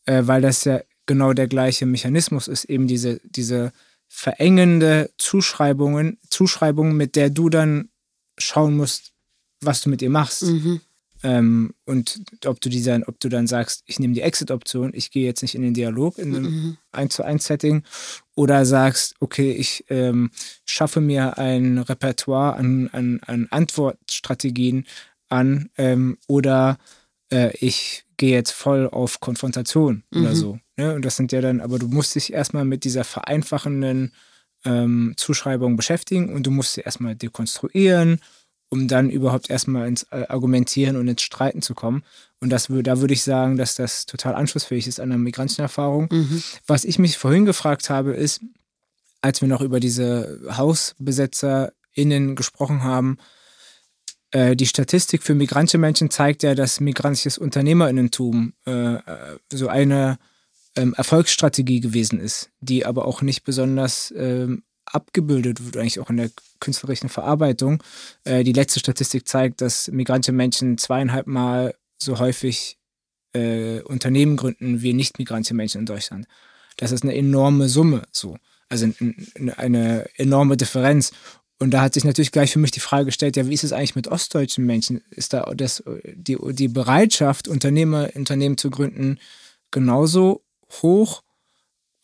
[0.06, 3.72] äh, weil das ja genau der gleiche Mechanismus ist, eben diese, diese
[4.08, 7.90] verengende Zuschreibungen, Zuschreibung, mit der du dann
[8.38, 9.14] schauen musst,
[9.62, 10.44] was du mit ihr machst.
[10.44, 10.82] Mhm.
[11.24, 15.26] Ähm, und ob du, die ob du dann sagst, ich nehme die Exit-Option, ich gehe
[15.26, 16.78] jetzt nicht in den Dialog in einem mhm.
[16.92, 17.84] 1 zu 1 Setting,
[18.36, 20.32] oder sagst, okay, ich ähm,
[20.66, 24.86] schaffe mir ein Repertoire an, an, an Antwortstrategien
[25.30, 26.78] an ähm, oder
[27.32, 30.22] äh, ich gehe jetzt voll auf Konfrontation mhm.
[30.22, 30.60] oder so.
[30.76, 30.94] Ne?
[30.94, 34.12] Und das sind ja dann, aber du musst dich erstmal mit dieser vereinfachenden
[34.66, 38.20] ähm, Zuschreibung beschäftigen und du musst sie erstmal dekonstruieren
[38.74, 42.04] um dann überhaupt erstmal ins äh, Argumentieren und ins Streiten zu kommen.
[42.42, 46.08] Und das, da würde ich sagen, dass das total anschlussfähig ist an der Migrantenerfahrung.
[46.12, 46.42] Mhm.
[46.66, 48.42] Was ich mich vorhin gefragt habe, ist,
[49.22, 53.20] als wir noch über diese HausbesetzerInnen gesprochen haben,
[54.32, 58.98] äh, die Statistik für migrantische Menschen zeigt ja, dass migrantisches Unternehmerinnentum äh,
[59.52, 60.18] so eine
[60.76, 66.18] ähm, Erfolgsstrategie gewesen ist, die aber auch nicht besonders ähm, abgebildet wird, eigentlich auch in
[66.18, 66.30] der
[66.60, 67.82] künstlerischen Verarbeitung.
[68.24, 72.78] Äh, die letzte Statistik zeigt, dass migrantische Menschen zweieinhalb Mal so häufig
[73.34, 76.28] äh, Unternehmen gründen wie nicht-migrantische Menschen in Deutschland.
[76.78, 78.38] Das ist eine enorme Summe, so.
[78.70, 78.88] Also
[79.58, 81.12] eine enorme Differenz.
[81.60, 83.72] Und da hat sich natürlich gleich für mich die Frage gestellt, ja, wie ist es
[83.72, 85.02] eigentlich mit ostdeutschen Menschen?
[85.12, 89.20] Ist da das, die, die Bereitschaft, Unternehmer, Unternehmen zu gründen,
[89.70, 90.44] genauso
[90.82, 91.22] hoch,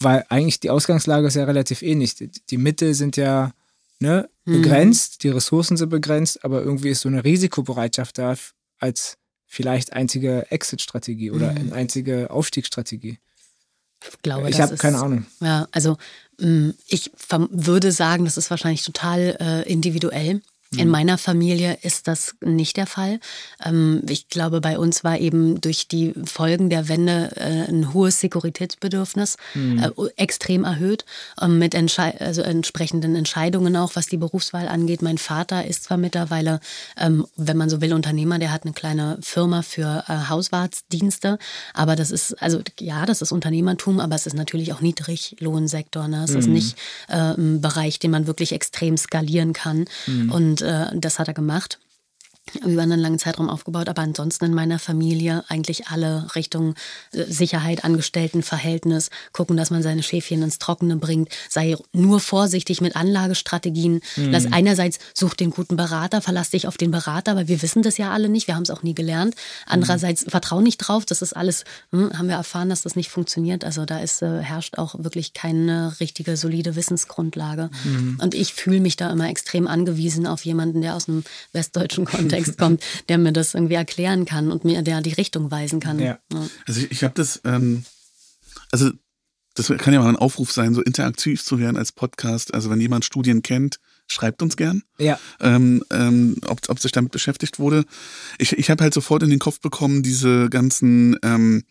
[0.01, 2.15] weil eigentlich die Ausgangslage ist ja relativ ähnlich.
[2.15, 3.51] Die, Mittel sind ja
[3.99, 4.53] ne, Mhm.
[4.61, 8.35] begrenzt, die Ressourcen sind begrenzt, aber irgendwie ist so eine Risikobereitschaft da
[8.79, 11.73] als vielleicht einzige Exit-Strategie oder Mhm.
[11.73, 13.19] einzige Aufstiegsstrategie.
[14.09, 15.25] Ich glaube, ich habe keine Ahnung.
[15.41, 15.97] Ja, also
[16.39, 17.11] mh, ich
[17.51, 20.41] würde sagen, das ist wahrscheinlich total äh, individuell.
[20.77, 20.91] In Mhm.
[20.91, 23.19] meiner Familie ist das nicht der Fall.
[23.65, 28.19] Ähm, ich glaube, bei uns war eben durch die Folgen der Wende äh, ein hohes
[28.19, 29.79] Sekuritätsbedürfnis Mhm.
[29.79, 31.05] äh, extrem erhöht,
[31.41, 35.01] ähm, mit also entsprechenden Entscheidungen auch, was die Berufswahl angeht.
[35.01, 36.59] Mein Vater ist zwar mittlerweile,
[36.97, 41.39] ähm, wenn man so will, Unternehmer, der hat eine kleine Firma für äh, Hauswartsdienste,
[41.73, 46.07] aber das ist, also ja, das ist Unternehmertum, aber es ist natürlich auch Niedriglohnsektor.
[46.07, 46.23] Ne?
[46.25, 49.85] Es ist nicht ein Bereich, den man wirklich extrem skalieren kann.
[50.29, 51.79] Und äh, das hat er gemacht
[52.65, 56.75] über einen langen Zeitraum aufgebaut, aber ansonsten in meiner Familie eigentlich alle Richtung
[57.13, 62.95] äh, Sicherheit, Angestelltenverhältnis, gucken, dass man seine Schäfchen ins Trockene bringt, sei nur vorsichtig mit
[62.95, 64.01] Anlagestrategien.
[64.15, 67.97] Lass einerseits such den guten Berater, verlass dich auf den Berater, weil wir wissen das
[67.97, 69.35] ja alle nicht, wir haben es auch nie gelernt.
[69.65, 73.63] Andererseits vertrau nicht drauf, das ist alles, hm, haben wir erfahren, dass das nicht funktioniert.
[73.63, 77.69] Also da ist, äh, herrscht auch wirklich keine richtige solide Wissensgrundlage.
[78.21, 81.23] Und ich fühle mich da immer extrem angewiesen auf jemanden, der aus einem
[81.53, 85.79] westdeutschen Kontext kommt, der mir das irgendwie erklären kann und mir der die Richtung weisen
[85.79, 85.99] kann.
[85.99, 86.19] Ja.
[86.67, 87.83] Also ich, ich habe das, ähm,
[88.71, 88.91] also
[89.55, 92.53] das kann ja mal ein Aufruf sein, so interaktiv zu werden als Podcast.
[92.53, 97.11] Also wenn jemand Studien kennt, schreibt uns gern, Ja, ähm, ähm, ob, ob sich damit
[97.11, 97.85] beschäftigt wurde.
[98.37, 101.63] Ich, ich habe halt sofort in den Kopf bekommen, diese ganzen ähm,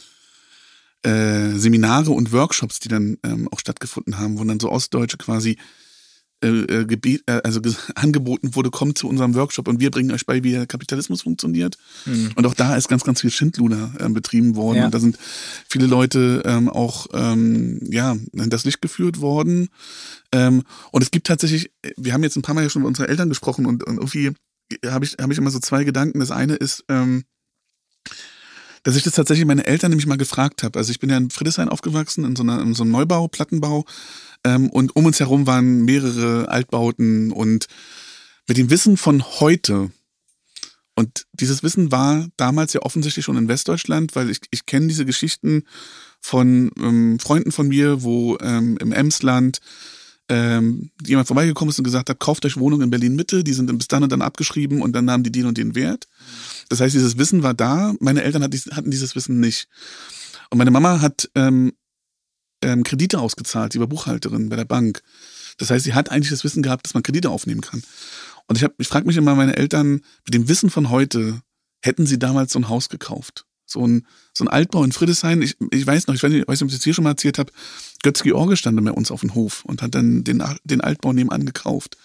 [1.02, 5.58] äh, Seminare und Workshops, die dann ähm, auch stattgefunden haben, wo dann so Ostdeutsche quasi
[6.42, 10.12] äh, äh, gebet, äh, also ge- angeboten wurde, kommt zu unserem Workshop und wir bringen
[10.12, 11.76] euch bei, wie der Kapitalismus funktioniert.
[12.36, 14.78] Und auch da ist ganz, ganz viel Schindluder ähm, betrieben worden.
[14.78, 14.84] Ja.
[14.86, 15.18] Und da sind
[15.68, 19.68] viele Leute ähm, auch ähm, ja, in das Licht geführt worden.
[20.32, 20.62] Ähm,
[20.92, 23.28] und es gibt tatsächlich, wir haben jetzt ein paar Mal ja schon mit unseren Eltern
[23.28, 24.32] gesprochen und, und irgendwie
[24.86, 26.20] habe ich, habe ich immer so zwei Gedanken.
[26.20, 27.24] Das eine ist, ähm,
[28.88, 30.78] dass ich das tatsächlich meine Eltern nämlich mal gefragt habe.
[30.78, 33.84] Also ich bin ja in Friedrichshain aufgewachsen, in so, einer, in so einem Neubau, Plattenbau.
[34.44, 37.66] Ähm, und um uns herum waren mehrere Altbauten und
[38.46, 39.90] mit dem Wissen von heute,
[40.94, 45.04] und dieses Wissen war damals ja offensichtlich schon in Westdeutschland, weil ich, ich kenne diese
[45.04, 45.64] Geschichten
[46.22, 49.60] von ähm, Freunden von mir, wo ähm, im Emsland
[50.30, 53.70] ähm, jemand vorbeigekommen ist und gesagt hat, kauft euch Wohnungen in Berlin Mitte, die sind
[53.76, 56.08] bis dann und dann abgeschrieben und dann nahmen die den und den Wert.
[56.68, 59.68] Das heißt, dieses Wissen war da, meine Eltern hatten dieses Wissen nicht.
[60.50, 61.72] Und meine Mama hat ähm,
[62.62, 65.02] ähm, Kredite ausgezahlt, sie war Buchhalterin bei der Bank.
[65.58, 67.82] Das heißt, sie hat eigentlich das Wissen gehabt, dass man Kredite aufnehmen kann.
[68.46, 71.42] Und ich, ich frage mich immer, meine Eltern, mit dem Wissen von heute,
[71.82, 73.44] hätten sie damals so ein Haus gekauft?
[73.66, 75.42] So ein, so ein Altbau in Friedrichshain.
[75.42, 77.52] Ich, ich weiß noch, ich weiß nicht, ob ich das hier schon mal erzählt habe.
[78.02, 81.44] Götz George stand bei uns auf dem Hof und hat dann den, den Altbau nebenan
[81.44, 81.98] gekauft.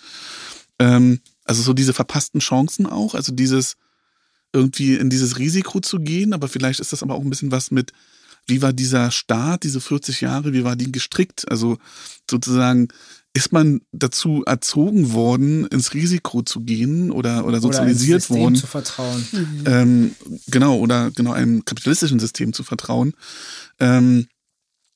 [0.79, 3.75] Ähm, also so diese verpassten Chancen auch, also dieses
[4.53, 7.71] irgendwie in dieses Risiko zu gehen, aber vielleicht ist das aber auch ein bisschen was
[7.71, 7.91] mit,
[8.47, 11.49] wie war dieser Staat, diese 40 Jahre, wie war die gestrickt?
[11.49, 11.77] Also
[12.29, 12.89] sozusagen,
[13.33, 18.55] ist man dazu erzogen worden, ins Risiko zu gehen oder, oder sozialisiert oder worden?
[18.55, 19.25] zu vertrauen.
[19.65, 20.15] ähm,
[20.47, 23.13] genau, oder genau einem kapitalistischen System zu vertrauen.
[23.79, 24.27] Ähm,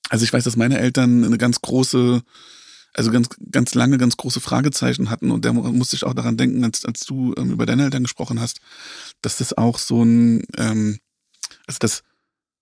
[0.10, 2.22] also ich weiß, dass meine Eltern eine ganz große,
[2.94, 6.64] also ganz, ganz lange ganz große Fragezeichen hatten und da musste ich auch daran denken,
[6.64, 8.60] als, als du ähm, über deine Eltern gesprochen hast,
[9.22, 11.00] dass das auch so ein, ähm,
[11.68, 12.04] also dass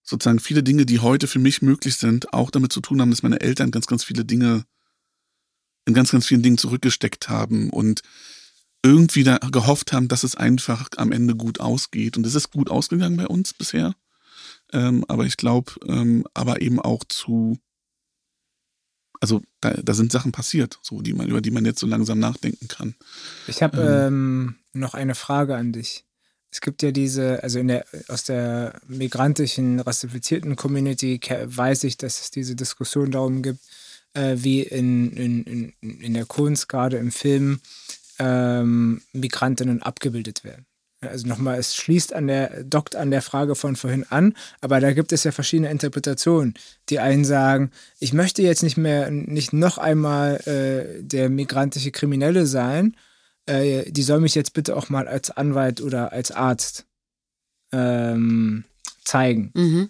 [0.04, 3.24] sozusagen viele Dinge, die heute für mich möglich sind, auch damit zu tun haben, dass
[3.24, 4.66] meine Eltern ganz, ganz viele Dinge
[5.86, 8.02] in ganz, ganz vielen Dingen zurückgesteckt haben und
[8.84, 12.18] irgendwie da gehofft haben, dass es einfach am Ende gut ausgeht.
[12.18, 13.96] Und es ist gut ausgegangen bei uns bisher.
[14.72, 17.58] Ähm, aber ich glaube, ähm, aber eben auch zu,
[19.22, 22.20] also da, da sind Sachen passiert, so die man, über die man jetzt so langsam
[22.20, 22.96] nachdenken kann.
[23.48, 26.06] Ich habe ähm, noch eine Frage an dich.
[26.52, 32.22] Es gibt ja diese, also in der, aus der migrantischen, rassifizierten Community weiß ich, dass
[32.22, 33.60] es diese Diskussion darum gibt,
[34.14, 37.60] äh, wie in, in, in, in der Kunst, gerade im Film,
[38.20, 40.66] ähm, Migrantinnen abgebildet werden.
[41.08, 44.94] Also nochmal, es schließt an der, dockt an der Frage von vorhin an, aber da
[44.94, 46.54] gibt es ja verschiedene Interpretationen.
[46.90, 52.46] Die einen sagen, ich möchte jetzt nicht mehr, nicht noch einmal äh, der migrantische Kriminelle
[52.46, 52.96] sein,
[53.46, 56.86] äh, die soll mich jetzt bitte auch mal als Anwalt oder als Arzt
[57.72, 58.64] ähm,
[59.04, 59.52] zeigen.
[59.54, 59.90] Mhm.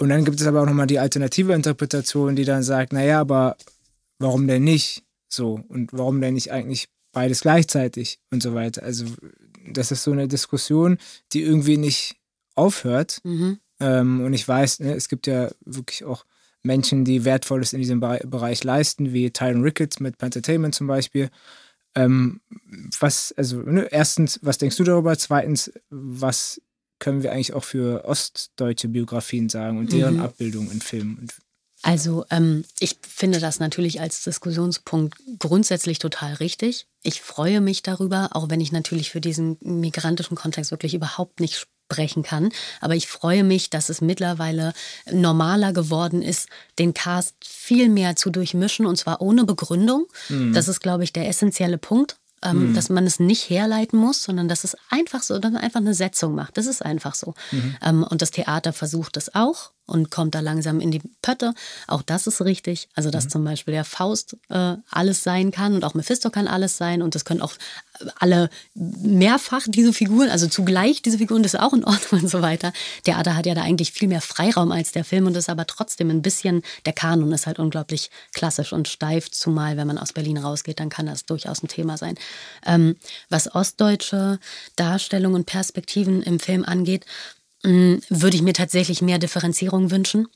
[0.00, 3.56] Und dann gibt es aber auch nochmal die alternative Interpretation, die dann sagt, naja, aber
[4.18, 5.60] warum denn nicht so?
[5.68, 8.82] Und warum denn nicht eigentlich beides gleichzeitig und so weiter?
[8.82, 9.06] Also
[9.70, 10.98] das ist so eine Diskussion,
[11.32, 12.16] die irgendwie nicht
[12.54, 13.20] aufhört.
[13.24, 13.58] Mhm.
[13.80, 16.24] Ähm, und ich weiß, ne, es gibt ja wirklich auch
[16.62, 21.30] Menschen, die Wertvolles in diesem Bereich leisten, wie Tyron Ricketts mit Entertainment zum Beispiel.
[21.94, 22.40] Ähm,
[23.00, 25.16] was, also, ne, erstens, was denkst du darüber?
[25.18, 26.60] Zweitens, was
[26.98, 30.22] können wir eigentlich auch für ostdeutsche Biografien sagen und deren mhm.
[30.22, 31.28] Abbildung in Filmen?
[31.82, 36.86] Also ähm, ich finde das natürlich als Diskussionspunkt grundsätzlich total richtig.
[37.02, 41.56] Ich freue mich darüber, auch wenn ich natürlich für diesen migrantischen Kontext wirklich überhaupt nicht
[41.56, 42.50] sprechen kann.
[42.80, 44.72] Aber ich freue mich, dass es mittlerweile
[45.10, 50.06] normaler geworden ist, den Cast viel mehr zu durchmischen und zwar ohne Begründung.
[50.28, 50.52] Mhm.
[50.52, 52.74] Das ist, glaube ich, der essentielle Punkt ähm, mhm.
[52.74, 55.94] dass man es nicht herleiten muss, sondern dass es einfach so, dass man einfach eine
[55.94, 56.56] Setzung macht.
[56.56, 57.34] Das ist einfach so.
[57.50, 57.76] Mhm.
[57.82, 61.54] Ähm, und das Theater versucht es auch und kommt da langsam in die Pötte.
[61.86, 62.88] Auch das ist richtig.
[62.94, 63.30] Also, dass mhm.
[63.30, 67.14] zum Beispiel der Faust äh, alles sein kann und auch Mephisto kann alles sein und
[67.14, 67.54] das können auch
[68.18, 72.42] alle mehrfach diese Figuren, also zugleich diese Figuren, das ist auch in Ordnung und so
[72.42, 72.72] weiter.
[73.04, 76.10] Theater hat ja da eigentlich viel mehr Freiraum als der Film und ist aber trotzdem
[76.10, 80.38] ein bisschen, der Kanon ist halt unglaublich klassisch und steif, zumal wenn man aus Berlin
[80.38, 82.16] rausgeht, dann kann das durchaus ein Thema sein.
[82.66, 82.96] Ähm,
[83.28, 84.38] was ostdeutsche
[84.76, 87.04] Darstellungen und Perspektiven im Film angeht,
[87.62, 90.26] würde ich mir tatsächlich mehr Differenzierung wünschen.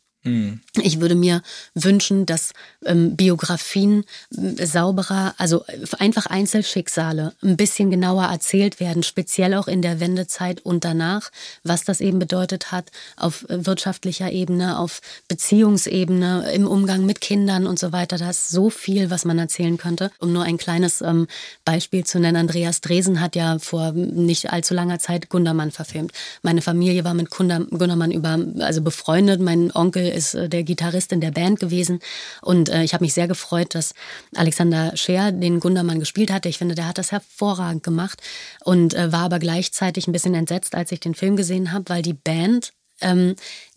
[0.83, 1.43] Ich würde mir
[1.75, 2.53] wünschen, dass
[2.85, 4.05] ähm, Biografien
[4.37, 5.65] äh, sauberer, also
[5.99, 11.31] einfach Einzelschicksale ein bisschen genauer erzählt werden, speziell auch in der Wendezeit und danach,
[11.63, 17.67] was das eben bedeutet hat auf äh, wirtschaftlicher Ebene, auf Beziehungsebene, im Umgang mit Kindern
[17.67, 18.19] und so weiter.
[18.19, 20.11] Da ist so viel, was man erzählen könnte.
[20.19, 21.27] Um nur ein kleines ähm,
[21.65, 26.13] Beispiel zu nennen, Andreas Dresen hat ja vor nicht allzu langer Zeit Gundermann verfilmt.
[26.43, 29.41] Meine Familie war mit Gundermann über, also befreundet.
[29.41, 32.01] Mein Onkel ist äh, der Gitarrist in der Band gewesen.
[32.43, 33.95] Und äh, ich habe mich sehr gefreut, dass
[34.35, 36.49] Alexander Scher den Gundermann gespielt hatte.
[36.49, 38.21] Ich finde, der hat das hervorragend gemacht
[38.65, 42.03] und äh, war aber gleichzeitig ein bisschen entsetzt, als ich den Film gesehen habe, weil
[42.03, 43.37] die Band ähm,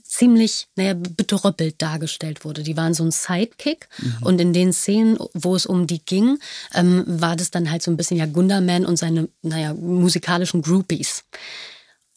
[0.10, 2.64] ziemlich, naja, bedröppelt dargestellt wurde.
[2.64, 4.18] Die waren so ein Sidekick mhm.
[4.22, 6.40] und in den Szenen, wo es um die ging,
[6.74, 11.24] ähm, war das dann halt so ein bisschen ja Gunderman und seine, naja, musikalischen Groupies.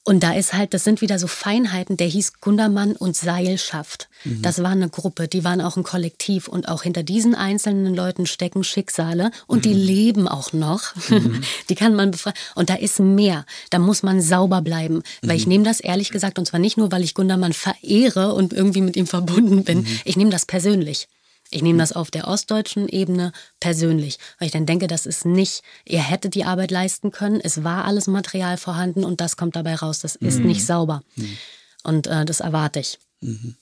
[0.05, 4.09] Und da ist halt, das sind wieder so Feinheiten, der hieß Gundermann und Seilschaft.
[4.25, 4.43] Mhm.
[4.43, 8.27] Das war eine Gruppe, die waren auch ein Kollektiv und auch hinter diesen einzelnen Leuten
[8.27, 9.63] stecken Schicksale und mhm.
[9.63, 10.95] die leben auch noch.
[11.09, 11.43] Mhm.
[11.69, 12.35] die kann man befreien.
[12.57, 13.47] Und da ist mehr.
[13.71, 15.05] Da muss man sauber bleiben.
[15.23, 15.53] Weil ich mhm.
[15.53, 18.97] nehme das ehrlich gesagt, und zwar nicht nur, weil ich Gundermann verehre und irgendwie mit
[18.97, 19.83] ihm verbunden bin.
[19.83, 20.01] Mhm.
[20.05, 21.07] Ich nehme das persönlich.
[21.53, 25.63] Ich nehme das auf der ostdeutschen Ebene persönlich, weil ich dann denke, das ist nicht,
[25.85, 29.75] ihr hättet die Arbeit leisten können, es war alles Material vorhanden und das kommt dabei
[29.75, 30.47] raus, das ist mhm.
[30.47, 31.03] nicht sauber.
[31.17, 31.37] Mhm.
[31.85, 32.99] Und äh, das erwarte ich.
[33.21, 33.57] Mhm.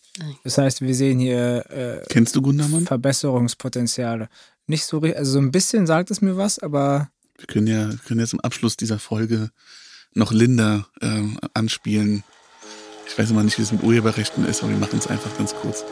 [0.44, 2.84] Das heißt, wir sehen hier äh, Kennst du Gundermann?
[2.84, 4.28] Verbesserungspotenziale.
[4.66, 7.10] Nicht so richtig, also so ein bisschen sagt es mir was, aber.
[7.36, 9.50] Wir können ja, können ja zum Abschluss dieser Folge
[10.12, 11.22] noch Linda äh,
[11.54, 12.22] anspielen.
[13.06, 15.54] Ich weiß immer nicht, wie es mit Urheberrechten ist, aber wir machen es einfach ganz
[15.54, 15.84] kurz.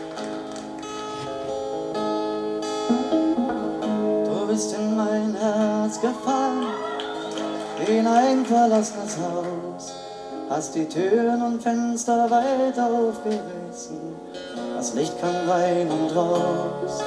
[5.89, 6.67] Herz gefallen
[7.87, 9.93] in ein verlassenes Haus.
[10.51, 13.97] Hast die Türen und Fenster weit aufgerissen,
[14.77, 17.03] das Licht kam rein und raus.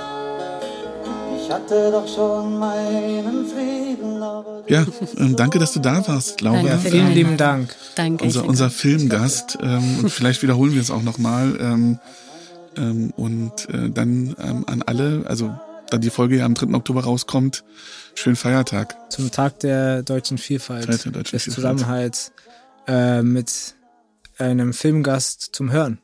[1.38, 4.86] Ich hatte doch schon meinen Frieden, aber Ja,
[5.18, 6.62] ähm, danke, dass du da warst, Laura.
[6.62, 7.76] Ja, vielen lieben Dank.
[7.96, 8.24] Danke.
[8.24, 9.60] Unser, unser Filmgast.
[9.62, 11.56] Ähm, und vielleicht wiederholen wir es auch nochmal.
[11.60, 12.00] Ähm,
[12.78, 15.52] ähm, und äh, dann ähm, an alle, also
[15.90, 16.74] da die Folge ja am 3.
[16.74, 17.64] Oktober rauskommt,
[18.16, 18.95] schönen Feiertag.
[19.12, 21.53] Zum Tag der deutschen Vielfalt, der deutschen des Vielfalt.
[21.55, 22.32] Zusammenhalts
[22.88, 23.76] äh, mit
[24.38, 25.99] einem Filmgast zum Hören.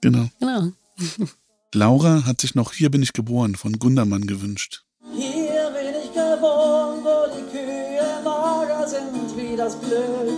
[0.00, 0.28] Genau.
[0.38, 0.72] genau.
[1.74, 4.84] Laura hat sich noch Hier bin ich geboren von Gundermann gewünscht.
[5.14, 10.30] Hier bin ich geboren, wo die Kühe mager sind wie das Glück.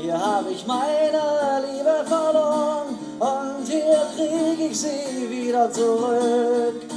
[0.00, 6.87] Hier habe ich meine Liebe verloren und hier krieg ich sie wieder zurück.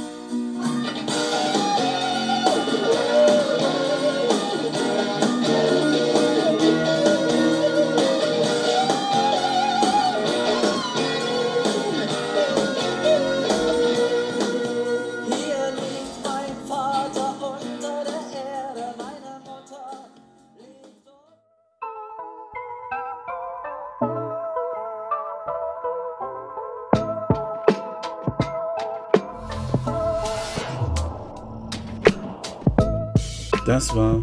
[33.82, 34.22] Das war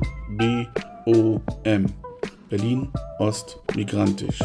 [1.06, 1.86] BOM,
[2.48, 2.90] Berlin
[3.20, 4.40] Ost Migrantisch.